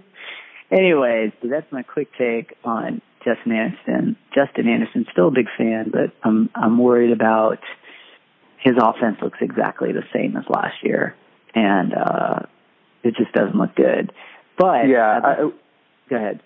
anyways, 0.72 1.32
that's 1.44 1.72
my 1.72 1.84
quick 1.84 2.10
take 2.18 2.56
on 2.64 3.02
Justin 3.24 3.52
Anderson. 3.52 4.16
Justin 4.34 4.68
Anderson, 4.68 5.06
still 5.12 5.30
a 5.30 5.32
big 5.32 5.48
fan, 5.58 5.92
but 5.92 6.14
I'm 6.24 6.50
I'm 6.56 6.78
worried 6.78 7.12
about 7.12 7.60
his 8.60 8.74
offense 8.82 9.18
looks 9.22 9.40
exactly 9.42 9.92
the 9.92 10.04
same 10.14 10.38
as 10.38 10.44
last 10.50 10.76
year, 10.84 11.16
and 11.54 11.94
uh, 11.94 12.40
it 13.04 13.16
just 13.16 13.34
doesn't 13.34 13.56
look 13.56 13.76
good. 13.76 14.12
But 14.58 14.88
yeah, 14.88 15.20
I, 15.24 15.36
go 16.10 16.16
ahead. 16.16 16.42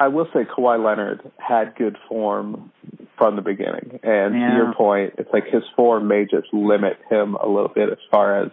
I 0.00 0.08
will 0.08 0.28
say 0.32 0.40
Kawhi 0.44 0.82
Leonard 0.84 1.32
had 1.38 1.74
good 1.76 1.96
form 2.08 2.70
from 3.16 3.36
the 3.36 3.42
beginning, 3.42 3.98
and 4.02 4.34
yeah. 4.34 4.50
to 4.50 4.56
your 4.56 4.74
point, 4.74 5.14
it's 5.18 5.30
like 5.32 5.44
his 5.46 5.64
form 5.74 6.06
may 6.06 6.24
just 6.24 6.52
limit 6.52 6.98
him 7.10 7.34
a 7.34 7.48
little 7.48 7.70
bit 7.74 7.88
as 7.90 7.98
far 8.10 8.44
as 8.44 8.50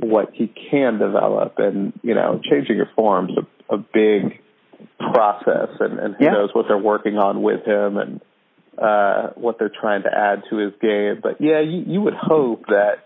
what 0.00 0.30
he 0.34 0.52
can 0.70 0.98
develop, 0.98 1.54
and 1.58 1.92
you 2.02 2.14
know, 2.14 2.40
changing 2.50 2.76
your 2.76 2.90
form's 2.94 3.32
a, 3.38 3.74
a 3.74 3.78
big 3.78 4.40
process 4.98 5.68
and, 5.80 5.98
and 5.98 6.14
who 6.16 6.24
yeah. 6.24 6.32
knows 6.32 6.50
what 6.52 6.66
they're 6.68 6.78
working 6.78 7.16
on 7.18 7.42
with 7.42 7.66
him 7.66 7.96
and 7.96 8.20
uh 8.76 9.28
what 9.36 9.58
they're 9.58 9.70
trying 9.80 10.02
to 10.02 10.10
add 10.12 10.42
to 10.50 10.56
his 10.56 10.72
game. 10.80 11.20
But 11.22 11.40
yeah, 11.40 11.60
you, 11.60 11.84
you 11.86 12.00
would 12.00 12.14
hope 12.14 12.66
that 12.66 13.04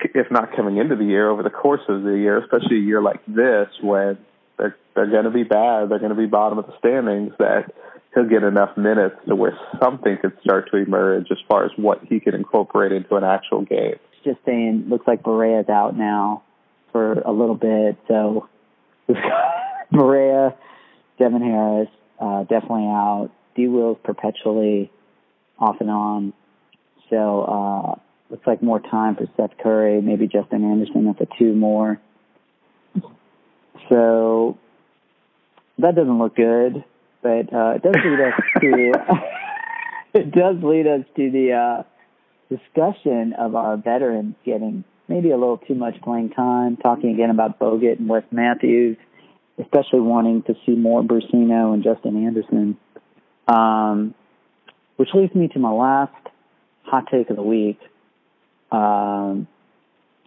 if 0.00 0.30
not 0.30 0.54
coming 0.54 0.76
into 0.78 0.96
the 0.96 1.04
year, 1.04 1.30
over 1.30 1.42
the 1.42 1.50
course 1.50 1.80
of 1.88 2.02
the 2.02 2.18
year, 2.18 2.38
especially 2.38 2.78
a 2.78 2.80
year 2.80 3.00
like 3.00 3.24
this 3.26 3.68
when 3.80 4.18
they're 4.58 4.76
they're 4.94 5.10
gonna 5.10 5.30
be 5.30 5.44
bad, 5.44 5.88
they're 5.88 5.98
gonna 5.98 6.14
be 6.14 6.26
bottom 6.26 6.58
of 6.58 6.66
the 6.66 6.76
standings, 6.78 7.32
that 7.38 7.72
he'll 8.14 8.28
get 8.28 8.42
enough 8.42 8.76
minutes 8.76 9.16
to 9.28 9.34
where 9.34 9.58
something 9.82 10.16
could 10.20 10.36
start 10.42 10.70
to 10.70 10.76
emerge 10.78 11.26
as 11.30 11.38
far 11.48 11.64
as 11.64 11.70
what 11.76 12.02
he 12.04 12.20
can 12.20 12.34
incorporate 12.34 12.92
into 12.92 13.16
an 13.16 13.24
actual 13.24 13.62
game. 13.62 13.96
Just 14.24 14.38
saying 14.46 14.86
looks 14.88 15.06
like 15.06 15.22
Barea's 15.22 15.68
out 15.68 15.96
now 15.96 16.42
for 16.92 17.12
a 17.12 17.32
little 17.32 17.56
bit, 17.56 17.96
so 18.08 18.48
Barea 19.92 20.54
Devin 21.18 21.42
Harris, 21.42 21.88
uh, 22.18 22.42
definitely 22.42 22.86
out. 22.86 23.30
D 23.54 23.68
Will's 23.68 23.98
perpetually 24.02 24.90
off 25.58 25.76
and 25.80 25.90
on. 25.90 26.32
So, 27.10 27.42
uh, 27.42 28.00
looks 28.30 28.46
like 28.46 28.62
more 28.62 28.80
time 28.80 29.14
for 29.16 29.26
Seth 29.36 29.56
Curry, 29.62 30.00
maybe 30.00 30.26
Justin 30.26 30.64
Anderson 30.64 31.06
at 31.08 31.18
the 31.18 31.28
two 31.38 31.52
more. 31.54 32.00
So, 33.88 34.58
that 35.78 35.94
doesn't 35.94 36.18
look 36.18 36.34
good, 36.36 36.84
but, 37.22 37.52
uh, 37.52 37.74
it 37.76 37.82
does 37.82 37.94
lead 38.04 38.20
us 38.20 38.40
to, 38.60 38.92
it 40.14 40.30
does 40.32 40.56
lead 40.62 40.86
us 40.86 41.04
to 41.16 41.30
the, 41.30 41.52
uh, 41.52 41.82
discussion 42.48 43.34
of 43.38 43.54
our 43.54 43.76
veterans 43.76 44.34
getting 44.44 44.84
maybe 45.08 45.30
a 45.30 45.36
little 45.36 45.58
too 45.58 45.74
much 45.74 46.00
playing 46.02 46.30
time, 46.30 46.76
talking 46.76 47.10
again 47.10 47.30
about 47.30 47.58
Bogut 47.58 47.98
and 47.98 48.08
Wes 48.08 48.24
Matthews 48.30 48.96
especially 49.60 50.00
wanting 50.00 50.42
to 50.42 50.54
see 50.66 50.72
more 50.72 51.02
Brussino 51.02 51.74
and 51.74 51.84
Justin 51.84 52.24
Anderson. 52.26 52.76
Um, 53.46 54.14
which 54.96 55.08
leads 55.14 55.34
me 55.34 55.48
to 55.48 55.58
my 55.58 55.70
last 55.70 56.12
hot 56.84 57.04
take 57.10 57.30
of 57.30 57.36
the 57.36 57.42
week, 57.42 57.78
um, 58.70 59.46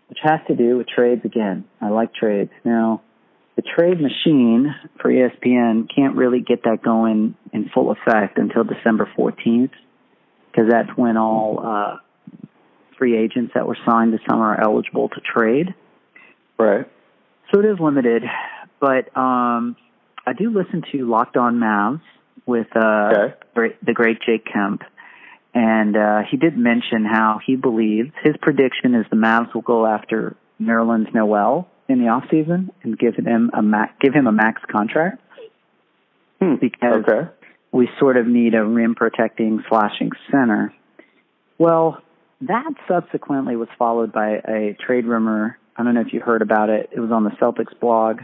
which 0.10 0.19
has 0.22 0.39
to 0.48 0.55
do 0.55 0.77
with 0.77 0.88
trades 0.88 1.22
again. 1.25 1.65
I 1.81 1.89
like 1.89 2.13
trades. 2.13 2.51
Now, 2.63 3.01
the 3.55 3.63
trade 3.63 4.00
machine 4.00 4.74
for 5.01 5.10
ESPN 5.12 5.88
can't 5.93 6.15
really 6.15 6.41
get 6.41 6.63
that 6.63 6.84
going 6.84 7.36
in 7.51 7.69
full 7.74 7.91
effect 7.91 8.38
until 8.38 8.63
December 8.63 9.10
14th 9.17 9.72
because 10.51 10.69
that's 10.69 10.89
when 10.96 11.17
all 11.17 11.60
uh, 11.63 11.98
free 12.98 13.17
agents 13.17 13.51
that 13.55 13.67
were 13.67 13.77
signed 13.86 14.13
this 14.13 14.19
summer 14.29 14.55
are 14.55 14.62
eligible 14.62 15.10
to 15.10 15.22
trade. 15.22 15.74
Right. 16.57 16.86
So 17.51 17.60
it 17.60 17.65
is 17.65 17.79
limited, 17.79 18.24
but 18.79 19.15
um, 19.17 19.75
I 20.25 20.34
do 20.38 20.50
listen 20.50 20.84
to 20.91 21.10
Locked 21.10 21.38
On 21.38 21.55
Mavs 21.55 22.01
with 22.46 22.67
uh, 22.75 23.29
okay. 23.57 23.75
the 23.86 23.93
great 23.93 24.17
Jake 24.25 24.46
Kemp, 24.46 24.81
and 25.53 25.96
uh, 25.96 26.19
he 26.29 26.38
did 26.38 26.57
mention 26.57 27.05
how 27.05 27.39
he 27.46 27.55
believes 27.55 28.12
his 28.24 28.36
prediction 28.41 28.96
is 28.96 29.05
the 29.10 29.15
Mavs 29.15 29.53
will 29.53 29.62
go 29.62 29.86
after 29.86 30.36
Nerlens 30.62 31.13
Noel 31.13 31.67
in 31.89 32.00
the 32.00 32.10
off 32.10 32.24
season 32.29 32.72
and 32.84 32.98
give 32.98 33.15
him 33.15 33.51
a 33.53 33.62
max, 33.62 33.93
give 34.01 34.13
him 34.13 34.27
a 34.27 34.31
max 34.31 34.62
contract 34.69 35.22
hmm. 36.41 36.55
because 36.60 37.03
okay. 37.07 37.29
we 37.72 37.89
sort 38.00 38.17
of 38.17 38.27
need 38.27 38.53
a 38.53 38.63
rim 38.63 38.96
protecting 38.96 39.63
slashing 39.69 40.12
center. 40.29 40.74
Well, 41.57 42.01
that 42.41 42.74
subsequently 42.88 43.55
was 43.55 43.69
followed 43.79 44.12
by 44.12 44.41
a 44.48 44.77
trade 44.86 45.05
rumor. 45.05 45.57
I 45.75 45.84
don't 45.84 45.93
know 45.93 46.01
if 46.01 46.13
you 46.13 46.19
heard 46.19 46.41
about 46.41 46.69
it. 46.69 46.89
It 46.91 47.00
was 47.00 47.12
on 47.12 47.24
the 47.24 47.31
Celtics 47.31 47.77
blog 47.79 48.19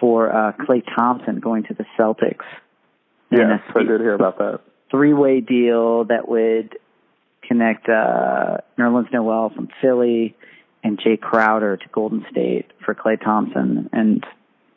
for 0.00 0.30
uh, 0.30 0.52
Klay 0.52 0.82
Thompson 0.96 1.40
going 1.40 1.64
to 1.64 1.74
the 1.74 1.84
Celtics. 1.98 2.44
Yes, 3.30 3.60
I 3.74 3.82
did 3.82 4.00
hear 4.00 4.14
about 4.14 4.38
that. 4.38 4.60
Three-way 4.90 5.40
deal 5.40 6.04
that 6.04 6.28
would 6.28 6.78
connect 7.42 7.88
uh, 7.88 8.58
Nerlens 8.78 9.12
Noel 9.12 9.50
from 9.54 9.68
Philly 9.80 10.36
and 10.82 10.98
Jae 10.98 11.20
Crowder 11.20 11.76
to 11.76 11.84
Golden 11.90 12.24
State 12.30 12.66
for 12.84 12.94
Klay 12.94 13.20
Thompson, 13.22 13.88
and 13.92 14.24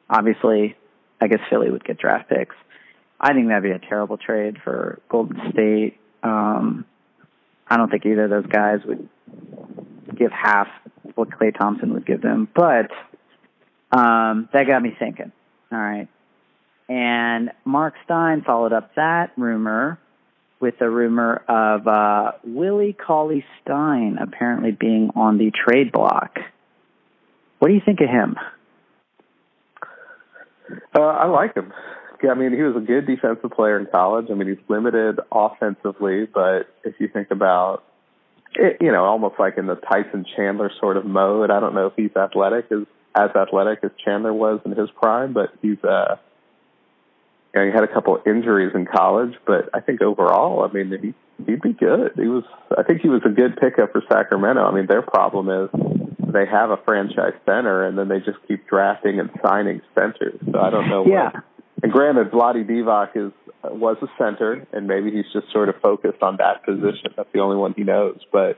obviously, 0.09 0.75
I 1.19 1.27
guess 1.27 1.39
Philly 1.49 1.69
would 1.69 1.83
get 1.83 1.97
draft 1.97 2.29
picks. 2.29 2.55
I 3.19 3.33
think 3.33 3.47
that'd 3.47 3.63
be 3.63 3.71
a 3.71 3.79
terrible 3.79 4.17
trade 4.17 4.57
for 4.63 4.99
Golden 5.09 5.51
State. 5.51 5.97
Um, 6.23 6.85
I 7.67 7.77
don't 7.77 7.89
think 7.89 8.05
either 8.05 8.25
of 8.25 8.29
those 8.29 8.45
guys 8.45 8.79
would 8.85 9.09
give 10.17 10.31
half 10.31 10.67
what 11.15 11.29
Klay 11.29 11.57
Thompson 11.57 11.93
would 11.93 12.05
give 12.05 12.21
them, 12.21 12.47
but 12.55 12.89
um, 13.91 14.49
that 14.53 14.67
got 14.67 14.81
me 14.81 14.95
thinking. 14.97 15.31
All 15.71 15.77
right. 15.77 16.07
And 16.89 17.51
Mark 17.65 17.95
Stein 18.05 18.43
followed 18.45 18.73
up 18.73 18.95
that 18.95 19.31
rumor 19.37 19.99
with 20.59 20.75
a 20.81 20.89
rumor 20.89 21.43
of 21.47 21.87
uh, 21.87 22.31
Willie 22.43 22.93
Cauley 22.93 23.45
Stein 23.61 24.17
apparently 24.19 24.71
being 24.71 25.11
on 25.15 25.37
the 25.37 25.51
trade 25.51 25.91
block. 25.91 26.39
What 27.59 27.69
do 27.69 27.73
you 27.73 27.81
think 27.83 27.99
of 28.01 28.09
him? 28.09 28.35
Uh, 30.95 31.01
I 31.01 31.27
like 31.27 31.55
him. 31.55 31.73
Yeah, 32.23 32.31
I 32.31 32.33
mean, 32.33 32.53
he 32.53 32.61
was 32.63 32.75
a 32.75 32.79
good 32.79 33.05
defensive 33.05 33.51
player 33.51 33.79
in 33.79 33.85
college. 33.85 34.27
I 34.31 34.33
mean, 34.33 34.47
he's 34.47 34.57
limited 34.67 35.19
offensively, 35.31 36.25
but 36.25 36.67
if 36.83 36.95
you 36.99 37.07
think 37.07 37.29
about 37.29 37.83
it, 38.55 38.77
you 38.81 38.91
know, 38.91 39.03
almost 39.03 39.35
like 39.37 39.57
in 39.57 39.67
the 39.67 39.75
Tyson 39.75 40.25
Chandler 40.35 40.71
sort 40.79 40.97
of 40.97 41.05
mode, 41.05 41.51
I 41.51 41.59
don't 41.59 41.75
know 41.75 41.87
if 41.87 41.93
he's 41.95 42.15
athletic 42.15 42.71
as 42.71 42.87
as 43.15 43.29
athletic 43.35 43.79
as 43.83 43.91
Chandler 44.03 44.33
was 44.33 44.59
in 44.65 44.71
his 44.71 44.89
prime, 45.01 45.33
but 45.33 45.49
he's 45.61 45.83
uh 45.83 46.17
you 47.53 47.61
know, 47.61 47.67
he 47.67 47.73
had 47.73 47.83
a 47.83 47.93
couple 47.93 48.15
of 48.15 48.27
injuries 48.27 48.73
in 48.75 48.85
college, 48.85 49.33
but 49.45 49.69
I 49.73 49.79
think 49.79 50.01
overall, 50.01 50.67
I 50.69 50.71
mean, 50.71 50.91
he 51.01 51.13
he'd 51.45 51.61
be 51.61 51.73
good. 51.73 52.11
He 52.15 52.27
was 52.27 52.43
I 52.77 52.83
think 52.83 53.01
he 53.01 53.09
was 53.09 53.21
a 53.25 53.29
good 53.29 53.57
pickup 53.57 53.91
for 53.91 54.03
Sacramento. 54.11 54.63
I 54.63 54.73
mean, 54.73 54.87
their 54.87 55.01
problem 55.01 55.49
is 55.49 55.69
they 56.33 56.45
have 56.45 56.69
a 56.69 56.77
franchise 56.85 57.33
center 57.45 57.85
and 57.85 57.97
then 57.97 58.09
they 58.09 58.19
just 58.19 58.37
keep 58.47 58.67
drafting 58.67 59.19
and 59.19 59.29
signing 59.43 59.81
centers. 59.95 60.39
So 60.51 60.59
I 60.59 60.69
don't 60.69 60.89
know 60.89 61.05
yeah. 61.07 61.31
what 61.31 61.43
and 61.83 61.91
granted, 61.91 62.31
Vlade 62.31 62.67
Divac 62.67 63.15
is 63.15 63.31
was 63.63 63.97
a 64.01 64.07
center, 64.17 64.65
and 64.71 64.87
maybe 64.87 65.11
he's 65.11 65.31
just 65.33 65.51
sort 65.51 65.69
of 65.69 65.75
focused 65.81 66.21
on 66.21 66.37
that 66.37 66.63
position. 66.63 67.11
That's 67.15 67.29
the 67.33 67.39
only 67.39 67.57
one 67.57 67.73
he 67.75 67.83
knows. 67.83 68.19
But 68.31 68.57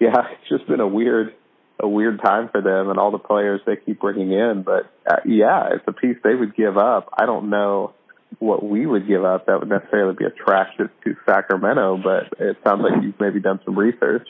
yeah, 0.00 0.14
it's 0.32 0.48
just 0.48 0.66
been 0.66 0.80
a 0.80 0.88
weird 0.88 1.34
a 1.80 1.88
weird 1.88 2.20
time 2.20 2.48
for 2.50 2.60
them 2.60 2.90
and 2.90 2.98
all 2.98 3.10
the 3.10 3.18
players 3.18 3.60
they 3.66 3.76
keep 3.76 4.00
bringing 4.00 4.32
in. 4.32 4.62
But 4.64 4.90
uh, 5.08 5.20
yeah, 5.24 5.68
it's 5.74 5.84
a 5.86 5.92
piece 5.92 6.16
they 6.24 6.34
would 6.34 6.56
give 6.56 6.76
up. 6.76 7.12
I 7.16 7.26
don't 7.26 7.50
know 7.50 7.94
what 8.38 8.62
we 8.64 8.86
would 8.86 9.06
give 9.06 9.24
up 9.24 9.46
that 9.46 9.60
would 9.60 9.68
necessarily 9.68 10.14
be 10.14 10.24
attractive 10.24 10.90
to 11.04 11.16
Sacramento, 11.26 12.00
but 12.02 12.38
it 12.40 12.56
sounds 12.64 12.82
like 12.82 13.02
you've 13.02 13.18
maybe 13.18 13.40
done 13.40 13.60
some 13.64 13.78
research. 13.78 14.28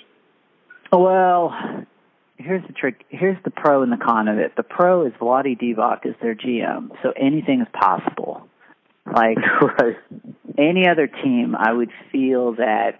Well, 0.93 1.53
here's 2.37 2.67
the 2.67 2.73
trick. 2.73 3.05
Here's 3.09 3.37
the 3.45 3.51
pro 3.51 3.83
and 3.83 3.93
the 3.93 4.03
con 4.03 4.29
of 4.29 4.39
it. 4.39 4.55
The 4.57 4.63
pro 4.63 5.07
is 5.07 5.13
Vlade 5.21 5.61
Divac 5.61 6.07
is 6.07 6.15
their 6.23 6.35
GM, 6.35 6.91
so 7.03 7.13
anything 7.17 7.61
is 7.61 7.69
possible. 7.73 8.49
Like 9.05 9.39
right. 9.63 9.97
any 10.57 10.89
other 10.89 11.07
team, 11.07 11.55
I 11.59 11.73
would 11.73 11.91
feel 12.13 12.55
that 12.57 12.99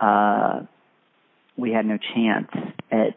uh, 0.00 0.62
we 1.56 1.72
had 1.72 1.86
no 1.86 1.98
chance 1.98 2.50
at 2.90 3.16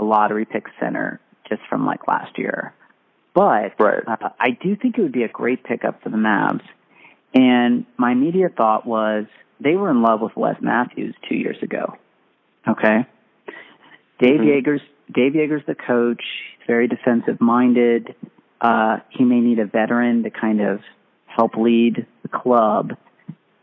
a 0.00 0.04
lottery 0.04 0.44
pick 0.44 0.66
center 0.80 1.20
just 1.48 1.62
from 1.68 1.86
like 1.86 2.06
last 2.06 2.38
year. 2.38 2.74
But 3.34 3.78
right. 3.78 4.02
uh, 4.06 4.30
I 4.38 4.50
do 4.50 4.76
think 4.76 4.98
it 4.98 5.02
would 5.02 5.12
be 5.12 5.22
a 5.22 5.28
great 5.28 5.64
pickup 5.64 6.02
for 6.02 6.08
the 6.08 6.16
Mavs. 6.16 6.64
And 7.34 7.86
my 7.96 8.12
immediate 8.12 8.56
thought 8.56 8.86
was 8.86 9.26
they 9.60 9.74
were 9.74 9.90
in 9.90 10.02
love 10.02 10.20
with 10.20 10.36
Wes 10.36 10.56
Matthews 10.60 11.14
two 11.28 11.36
years 11.36 11.56
ago. 11.62 11.96
Okay. 12.66 13.06
Dave 14.18 14.40
mm-hmm. 14.40 14.48
Joerger's 14.48 14.82
Dave 15.12 15.32
Joerger's 15.32 15.64
the 15.66 15.74
coach. 15.74 16.22
He's 16.58 16.66
very 16.66 16.88
defensive 16.88 17.40
minded. 17.40 18.14
Uh, 18.60 18.98
he 19.10 19.24
may 19.24 19.40
need 19.40 19.58
a 19.58 19.66
veteran 19.66 20.24
to 20.24 20.30
kind 20.30 20.60
of 20.60 20.80
help 21.26 21.56
lead 21.56 22.06
the 22.22 22.28
club. 22.28 22.96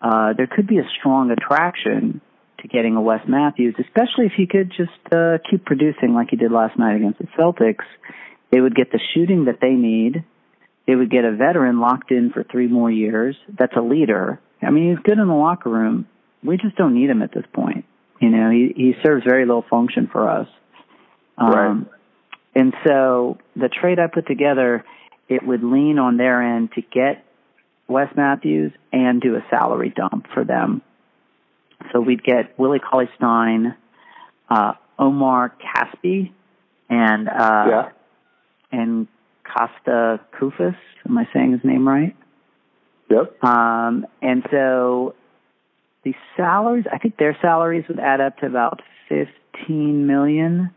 Uh, 0.01 0.33
there 0.33 0.47
could 0.47 0.67
be 0.67 0.77
a 0.77 0.87
strong 0.99 1.31
attraction 1.31 2.21
to 2.65 2.75
getting 2.75 2.95
a 2.95 3.01
Wes 3.01 3.21
Matthews, 3.27 3.75
especially 3.79 4.25
if 4.25 4.33
he 4.35 4.47
could 4.47 4.71
just 4.75 5.13
uh, 5.13 5.37
keep 5.49 5.65
producing 5.65 6.13
like 6.13 6.29
he 6.29 6.35
did 6.35 6.51
last 6.51 6.77
night 6.77 6.95
against 6.95 7.19
the 7.19 7.27
Celtics. 7.37 7.85
They 8.51 8.59
would 8.59 8.75
get 8.75 8.91
the 8.91 8.99
shooting 9.13 9.45
that 9.45 9.59
they 9.61 9.71
need. 9.71 10.23
They 10.87 10.95
would 10.95 11.09
get 11.09 11.25
a 11.25 11.31
veteran 11.31 11.79
locked 11.79 12.11
in 12.11 12.31
for 12.31 12.43
three 12.43 12.67
more 12.67 12.91
years. 12.91 13.35
That's 13.57 13.75
a 13.75 13.81
leader. 13.81 14.39
I 14.61 14.71
mean, 14.71 14.91
he's 14.91 15.03
good 15.03 15.17
in 15.17 15.27
the 15.27 15.33
locker 15.33 15.69
room. 15.69 16.07
We 16.43 16.57
just 16.57 16.75
don't 16.75 16.93
need 16.93 17.09
him 17.09 17.21
at 17.21 17.33
this 17.33 17.45
point. 17.53 17.85
You 18.21 18.29
know, 18.29 18.49
he 18.49 18.71
he 18.75 18.93
serves 19.03 19.23
very 19.27 19.45
little 19.45 19.65
function 19.69 20.07
for 20.11 20.29
us. 20.29 20.47
Um, 21.37 21.49
right. 21.51 21.87
And 22.55 22.73
so 22.87 23.37
the 23.55 23.67
trade 23.67 23.99
I 23.99 24.07
put 24.07 24.27
together, 24.27 24.85
it 25.27 25.45
would 25.45 25.63
lean 25.63 25.99
on 25.99 26.17
their 26.17 26.55
end 26.55 26.71
to 26.75 26.81
get 26.81 27.25
Wes 27.87 28.07
Matthews 28.15 28.71
and 28.93 29.21
do 29.21 29.35
a 29.35 29.45
salary 29.49 29.93
dump 29.95 30.27
for 30.33 30.45
them. 30.45 30.81
So 31.91 32.01
we'd 32.01 32.23
get 32.23 32.57
Willie 32.57 32.79
Cauley 32.79 33.09
Stein, 33.17 33.75
uh, 34.49 34.73
Omar 34.97 35.53
Casspi, 35.61 36.31
and 36.89 37.27
uh, 37.27 37.65
yeah. 37.67 37.89
and 38.71 39.07
Costa 39.43 40.19
Koufos. 40.39 40.75
Am 41.07 41.17
I 41.17 41.27
saying 41.33 41.51
his 41.53 41.63
name 41.63 41.87
right? 41.87 42.15
Yep. 43.09 43.43
Um, 43.43 44.05
and 44.21 44.45
so 44.51 45.15
the 46.03 46.13
salaries, 46.35 46.85
I 46.91 46.97
think 46.97 47.17
their 47.17 47.37
salaries 47.41 47.85
would 47.87 47.99
add 47.99 48.21
up 48.21 48.37
to 48.39 48.45
about 48.45 48.81
fifteen 49.07 50.07
million. 50.07 50.71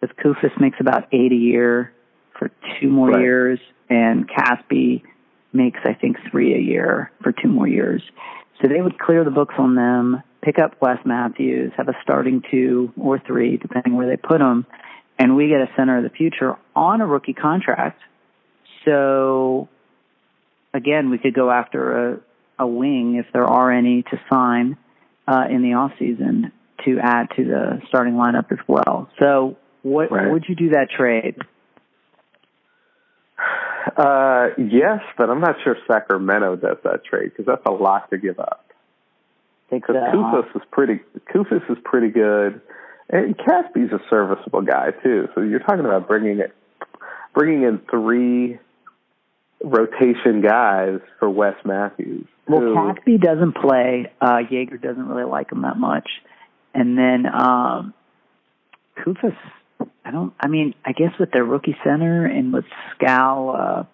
Because 0.00 0.16
Koufos 0.16 0.60
makes 0.60 0.78
about 0.80 1.08
eight 1.12 1.32
a 1.32 1.36
year 1.36 1.92
for 2.38 2.50
two 2.80 2.88
more 2.88 3.08
right. 3.08 3.20
years, 3.20 3.58
and 3.90 4.28
Casspi 4.28 5.02
makes 5.52 5.80
I 5.84 5.94
think 5.94 6.18
three 6.30 6.54
a 6.54 6.58
year 6.60 7.10
for 7.22 7.32
two 7.32 7.48
more 7.48 7.66
years. 7.66 8.02
So 8.60 8.68
they 8.68 8.80
would 8.80 8.98
clear 8.98 9.24
the 9.24 9.30
books 9.30 9.54
on 9.58 9.74
them, 9.74 10.22
pick 10.42 10.58
up 10.58 10.80
Wes 10.80 10.98
Matthews, 11.04 11.72
have 11.76 11.88
a 11.88 11.96
starting 12.02 12.42
two 12.50 12.92
or 13.00 13.18
three, 13.18 13.56
depending 13.56 13.96
where 13.96 14.08
they 14.08 14.16
put 14.16 14.40
him, 14.40 14.66
and 15.18 15.36
we 15.36 15.48
get 15.48 15.60
a 15.60 15.68
center 15.76 15.98
of 15.98 16.04
the 16.04 16.10
future 16.10 16.56
on 16.74 17.00
a 17.00 17.06
rookie 17.06 17.34
contract. 17.34 18.00
So 18.84 19.68
again, 20.72 21.10
we 21.10 21.18
could 21.18 21.34
go 21.34 21.50
after 21.50 22.12
a 22.12 22.20
a 22.58 22.66
wing, 22.66 23.16
if 23.16 23.32
there 23.32 23.44
are 23.44 23.70
any, 23.70 24.02
to 24.02 24.20
sign 24.30 24.76
uh, 25.26 25.44
in 25.48 25.62
the 25.62 25.74
off 25.74 25.92
season 25.98 26.52
to 26.84 26.98
add 27.02 27.28
to 27.36 27.44
the 27.44 27.80
starting 27.88 28.14
lineup 28.14 28.50
as 28.50 28.58
well. 28.66 29.08
So, 29.18 29.56
what 29.82 30.10
right. 30.10 30.30
would 30.30 30.44
you 30.48 30.54
do 30.54 30.70
that 30.70 30.88
trade? 30.96 31.36
Uh, 33.96 34.48
yes, 34.58 35.00
but 35.16 35.30
I'm 35.30 35.40
not 35.40 35.56
sure 35.62 35.76
Sacramento 35.86 36.56
does 36.56 36.78
that 36.84 37.04
trade 37.04 37.30
because 37.30 37.46
that's 37.46 37.64
a 37.66 37.70
lot 37.70 38.10
to 38.10 38.18
give 38.18 38.38
up. 38.38 38.64
Because 39.70 39.96
Koufos 39.96 40.56
is 40.56 40.62
pretty. 40.70 41.00
Koufos 41.34 41.70
is 41.70 41.76
pretty 41.84 42.08
good, 42.08 42.60
and 43.10 43.36
Casspi's 43.36 43.92
a 43.92 44.00
serviceable 44.08 44.62
guy 44.62 44.92
too. 45.02 45.28
So 45.34 45.42
you're 45.42 45.60
talking 45.60 45.84
about 45.84 46.08
bringing 46.08 46.38
it, 46.38 46.54
bringing 47.34 47.64
in 47.64 47.80
three 47.90 48.58
rotation 49.62 50.40
guys 50.40 51.00
for 51.18 51.28
Wes 51.28 51.54
Matthews. 51.64 52.26
Well, 52.46 52.60
Casspi 52.60 53.20
doesn't 53.20 53.56
play. 53.56 54.10
Uh, 54.20 54.38
Joerger 54.50 54.80
doesn't 54.80 55.06
really 55.06 55.28
like 55.28 55.52
him 55.52 55.62
that 55.62 55.76
much. 55.76 56.08
And 56.74 56.96
then 56.96 57.26
um, 57.26 57.92
Koufos, 58.98 59.36
I 60.04 60.10
don't. 60.10 60.32
I 60.40 60.48
mean, 60.48 60.74
I 60.84 60.92
guess 60.92 61.12
with 61.20 61.30
their 61.30 61.44
rookie 61.44 61.76
center 61.84 62.24
and 62.24 62.52
with 62.52 62.64
Skal, 62.94 63.50
uh, 63.50 63.84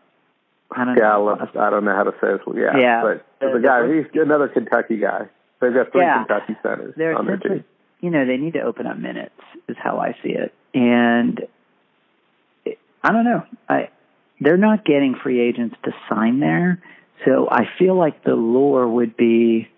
I 0.70 0.84
don't 0.84 0.96
know. 0.96 1.37
I 1.60 1.70
don't 1.70 1.84
know 1.84 1.96
how 1.96 2.04
to 2.04 2.12
say 2.20 2.32
this. 2.32 2.40
Yeah, 2.54 2.78
yeah 2.78 3.02
but 3.02 3.26
the, 3.40 3.58
the 3.58 3.66
guy, 3.66 3.92
he's 3.92 4.06
another 4.22 4.48
Kentucky 4.48 4.98
guy. 4.98 5.28
They've 5.64 5.74
got 5.74 5.92
three 5.92 6.03
Yeah. 6.03 6.24
Kentucky 6.24 6.57
centers 6.62 6.94
They're 6.96 7.16
on 7.16 7.27
their 7.27 7.37
team. 7.38 7.64
you 8.00 8.11
know, 8.11 8.27
they 8.27 8.37
need 8.37 8.55
to 8.55 8.61
open 8.62 8.87
up 8.87 8.98
minutes. 8.98 9.35
Is 9.68 9.77
how 9.83 9.98
I 9.98 10.12
see 10.22 10.31
it, 10.31 10.53
and 10.74 11.40
it, 12.64 12.79
I 13.03 13.12
don't 13.12 13.24
know. 13.24 13.42
I 13.68 13.88
they're 14.40 14.57
not 14.57 14.85
getting 14.85 15.14
free 15.22 15.40
agents 15.40 15.77
to 15.85 15.92
sign 16.09 16.40
there, 16.40 16.83
so 17.24 17.48
I 17.50 17.62
feel 17.79 17.96
like 17.96 18.24
the 18.24 18.35
lure 18.35 18.87
would 18.87 19.16
be 19.16 19.68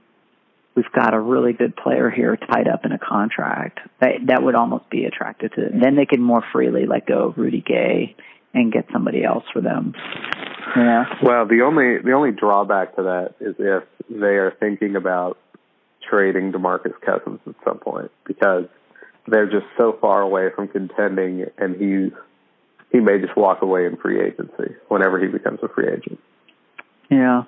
we've 0.74 0.92
got 0.92 1.14
a 1.14 1.20
really 1.20 1.52
good 1.52 1.76
player 1.76 2.10
here 2.10 2.36
tied 2.36 2.68
up 2.68 2.84
in 2.84 2.92
a 2.92 2.98
contract. 2.98 3.80
That 4.00 4.26
that 4.26 4.42
would 4.42 4.54
almost 4.54 4.90
be 4.90 5.04
attractive 5.04 5.52
to 5.54 5.60
them. 5.60 5.80
Then 5.80 5.96
they 5.96 6.06
can 6.06 6.22
more 6.22 6.42
freely 6.52 6.86
let 6.86 7.06
go 7.06 7.28
of 7.28 7.38
Rudy 7.38 7.62
Gay 7.66 8.16
and 8.54 8.72
get 8.72 8.86
somebody 8.92 9.22
else 9.24 9.44
for 9.52 9.60
them. 9.60 9.94
Know? 10.74 11.04
Well, 11.22 11.46
the 11.46 11.62
only 11.62 11.98
the 12.02 12.12
only 12.12 12.32
drawback 12.32 12.96
to 12.96 13.02
that 13.04 13.34
is 13.40 13.54
if 13.58 13.84
they 14.10 14.36
are 14.36 14.54
thinking 14.58 14.96
about 14.96 15.38
trading 16.08 16.52
DeMarcus 16.52 16.94
Cousins 17.04 17.40
at 17.46 17.54
some 17.64 17.78
point 17.78 18.10
because 18.24 18.64
they're 19.26 19.50
just 19.50 19.66
so 19.76 19.96
far 20.00 20.22
away 20.22 20.48
from 20.54 20.68
contending, 20.68 21.46
and 21.58 21.76
he's 21.76 22.12
he 22.92 23.00
may 23.00 23.18
just 23.18 23.36
walk 23.36 23.62
away 23.62 23.84
in 23.86 23.96
free 23.96 24.20
agency 24.20 24.74
whenever 24.88 25.18
he 25.20 25.26
becomes 25.26 25.58
a 25.62 25.68
free 25.68 25.88
agent. 25.88 26.20
Yeah. 27.10 27.44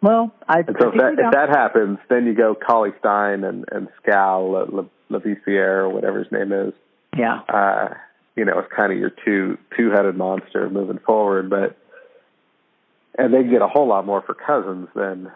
Well, 0.00 0.34
I, 0.48 0.58
And 0.58 0.76
so 0.80 0.88
I 0.88 0.92
if 0.92 1.00
that 1.00 1.12
if 1.18 1.32
that 1.32 1.48
happens, 1.50 1.98
then 2.10 2.26
you 2.26 2.34
go 2.34 2.54
Cauley 2.54 2.90
Stein 2.98 3.44
and 3.44 3.64
and 3.70 3.88
Skal 4.02 4.88
Lavisiere 5.10 5.84
or 5.84 5.88
whatever 5.88 6.18
his 6.18 6.32
name 6.32 6.52
is. 6.52 6.72
yeah. 7.16 7.40
uh, 7.48 7.94
you 8.36 8.44
know, 8.44 8.58
it's 8.58 8.72
kind 8.74 8.92
of 8.92 8.98
your 8.98 9.12
two 9.24 9.58
two 9.76 9.90
headed 9.90 10.16
monster 10.16 10.68
moving 10.70 10.98
forward, 10.98 11.50
but 11.50 11.76
and 13.16 13.32
they 13.32 13.44
get 13.44 13.62
a 13.62 13.68
whole 13.68 13.86
lot 13.86 14.06
more 14.06 14.22
for 14.22 14.34
Cousins 14.34 14.88
than 14.94 15.30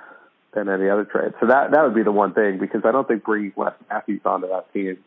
than 0.55 0.69
any 0.69 0.89
other 0.89 1.05
trade. 1.05 1.33
So 1.41 1.47
that 1.47 1.73
that 1.73 1.83
would 1.85 1.95
be 1.95 2.03
the 2.03 2.13
one 2.13 2.33
thing 2.33 2.59
because 2.59 2.83
I 2.85 2.93
don't 2.93 3.07
think 3.07 3.25
bringing 3.25 3.53
Wes 3.57 3.75
Matthews 3.91 4.23
onto 4.25 4.49
that 4.49 4.73
team 4.73 4.99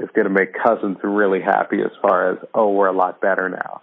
is 0.00 0.08
going 0.14 0.26
to 0.26 0.32
make 0.32 0.54
Cousins 0.54 0.98
really 1.02 1.40
happy 1.40 1.80
as 1.82 1.90
far 2.00 2.32
as 2.32 2.38
oh 2.54 2.70
we're 2.70 2.88
a 2.88 2.96
lot 2.96 3.20
better 3.20 3.48
now. 3.48 3.82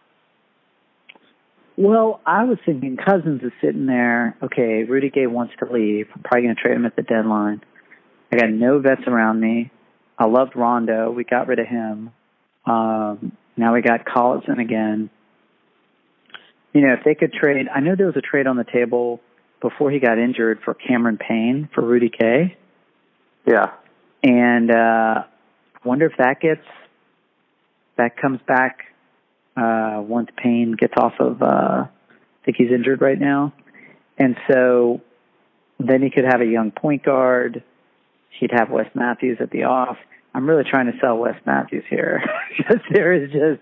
Well, 1.78 2.20
I 2.26 2.44
was 2.44 2.58
thinking 2.66 2.98
Cousins 2.98 3.42
is 3.44 3.52
sitting 3.62 3.86
there. 3.86 4.38
Okay, 4.44 4.84
Rudy 4.84 5.10
Gay 5.10 5.26
wants 5.26 5.54
to 5.60 5.72
leave. 5.72 6.08
I'm 6.14 6.22
probably 6.22 6.44
going 6.44 6.56
to 6.56 6.62
trade 6.62 6.76
him 6.76 6.86
at 6.86 6.96
the 6.96 7.02
deadline. 7.02 7.62
I 8.32 8.38
got 8.38 8.50
no 8.50 8.80
vets 8.80 9.02
around 9.08 9.40
me. 9.40 9.72
I 10.18 10.26
loved 10.26 10.56
Rondo. 10.56 11.12
We 11.12 11.24
got 11.24 11.48
rid 11.48 11.60
of 11.60 11.68
him. 11.68 12.12
Um, 12.66 13.32
now 13.58 13.74
we 13.74 13.82
got 13.82 14.06
Collison 14.06 14.60
again. 14.60 15.10
You 16.74 16.82
know, 16.82 16.94
if 16.94 17.04
they 17.04 17.16
could 17.16 17.34
trade, 17.34 17.68
I 17.74 17.80
know 17.80 17.96
there 17.96 18.06
was 18.06 18.16
a 18.16 18.22
trade 18.22 18.48
on 18.48 18.58
the 18.58 18.64
table 18.64 19.20
before 19.62 19.92
he 19.92 20.00
got 20.00 20.18
injured 20.18 20.60
for 20.64 20.74
Cameron 20.74 21.18
Payne 21.18 21.70
for 21.74 21.82
Rudy 21.82 22.10
Gay, 22.10 22.58
Yeah, 23.46 23.72
and 24.24 24.72
uh, 24.72 25.24
wonder 25.84 26.08
if 26.08 26.18
that 26.18 26.42
gets 26.42 26.66
that 27.98 28.18
comes 28.18 28.40
back 28.48 28.86
uh, 29.56 30.02
once 30.04 30.30
Payne 30.36 30.74
gets 30.74 30.94
off 30.98 31.14
of. 31.20 31.42
Uh, 31.42 31.86
I 31.86 32.46
think 32.46 32.58
he's 32.58 32.72
injured 32.72 33.02
right 33.02 33.20
now, 33.20 33.54
and 34.18 34.36
so 34.48 35.02
then 35.80 36.02
he 36.02 36.10
could 36.10 36.26
have 36.26 36.42
a 36.42 36.46
young 36.46 36.72
point 36.72 37.04
guard. 37.04 37.64
He'd 38.40 38.52
have 38.52 38.70
Wes 38.70 38.88
Matthews 38.96 39.38
at 39.40 39.52
the 39.52 39.64
off. 39.64 39.98
I'm 40.34 40.48
really 40.48 40.64
trying 40.64 40.92
to 40.92 40.98
sell 41.00 41.18
Wes 41.18 41.36
Matthews 41.46 41.84
here 41.90 42.24
because 42.58 42.82
there 42.92 43.14
is 43.14 43.32
just. 43.32 43.62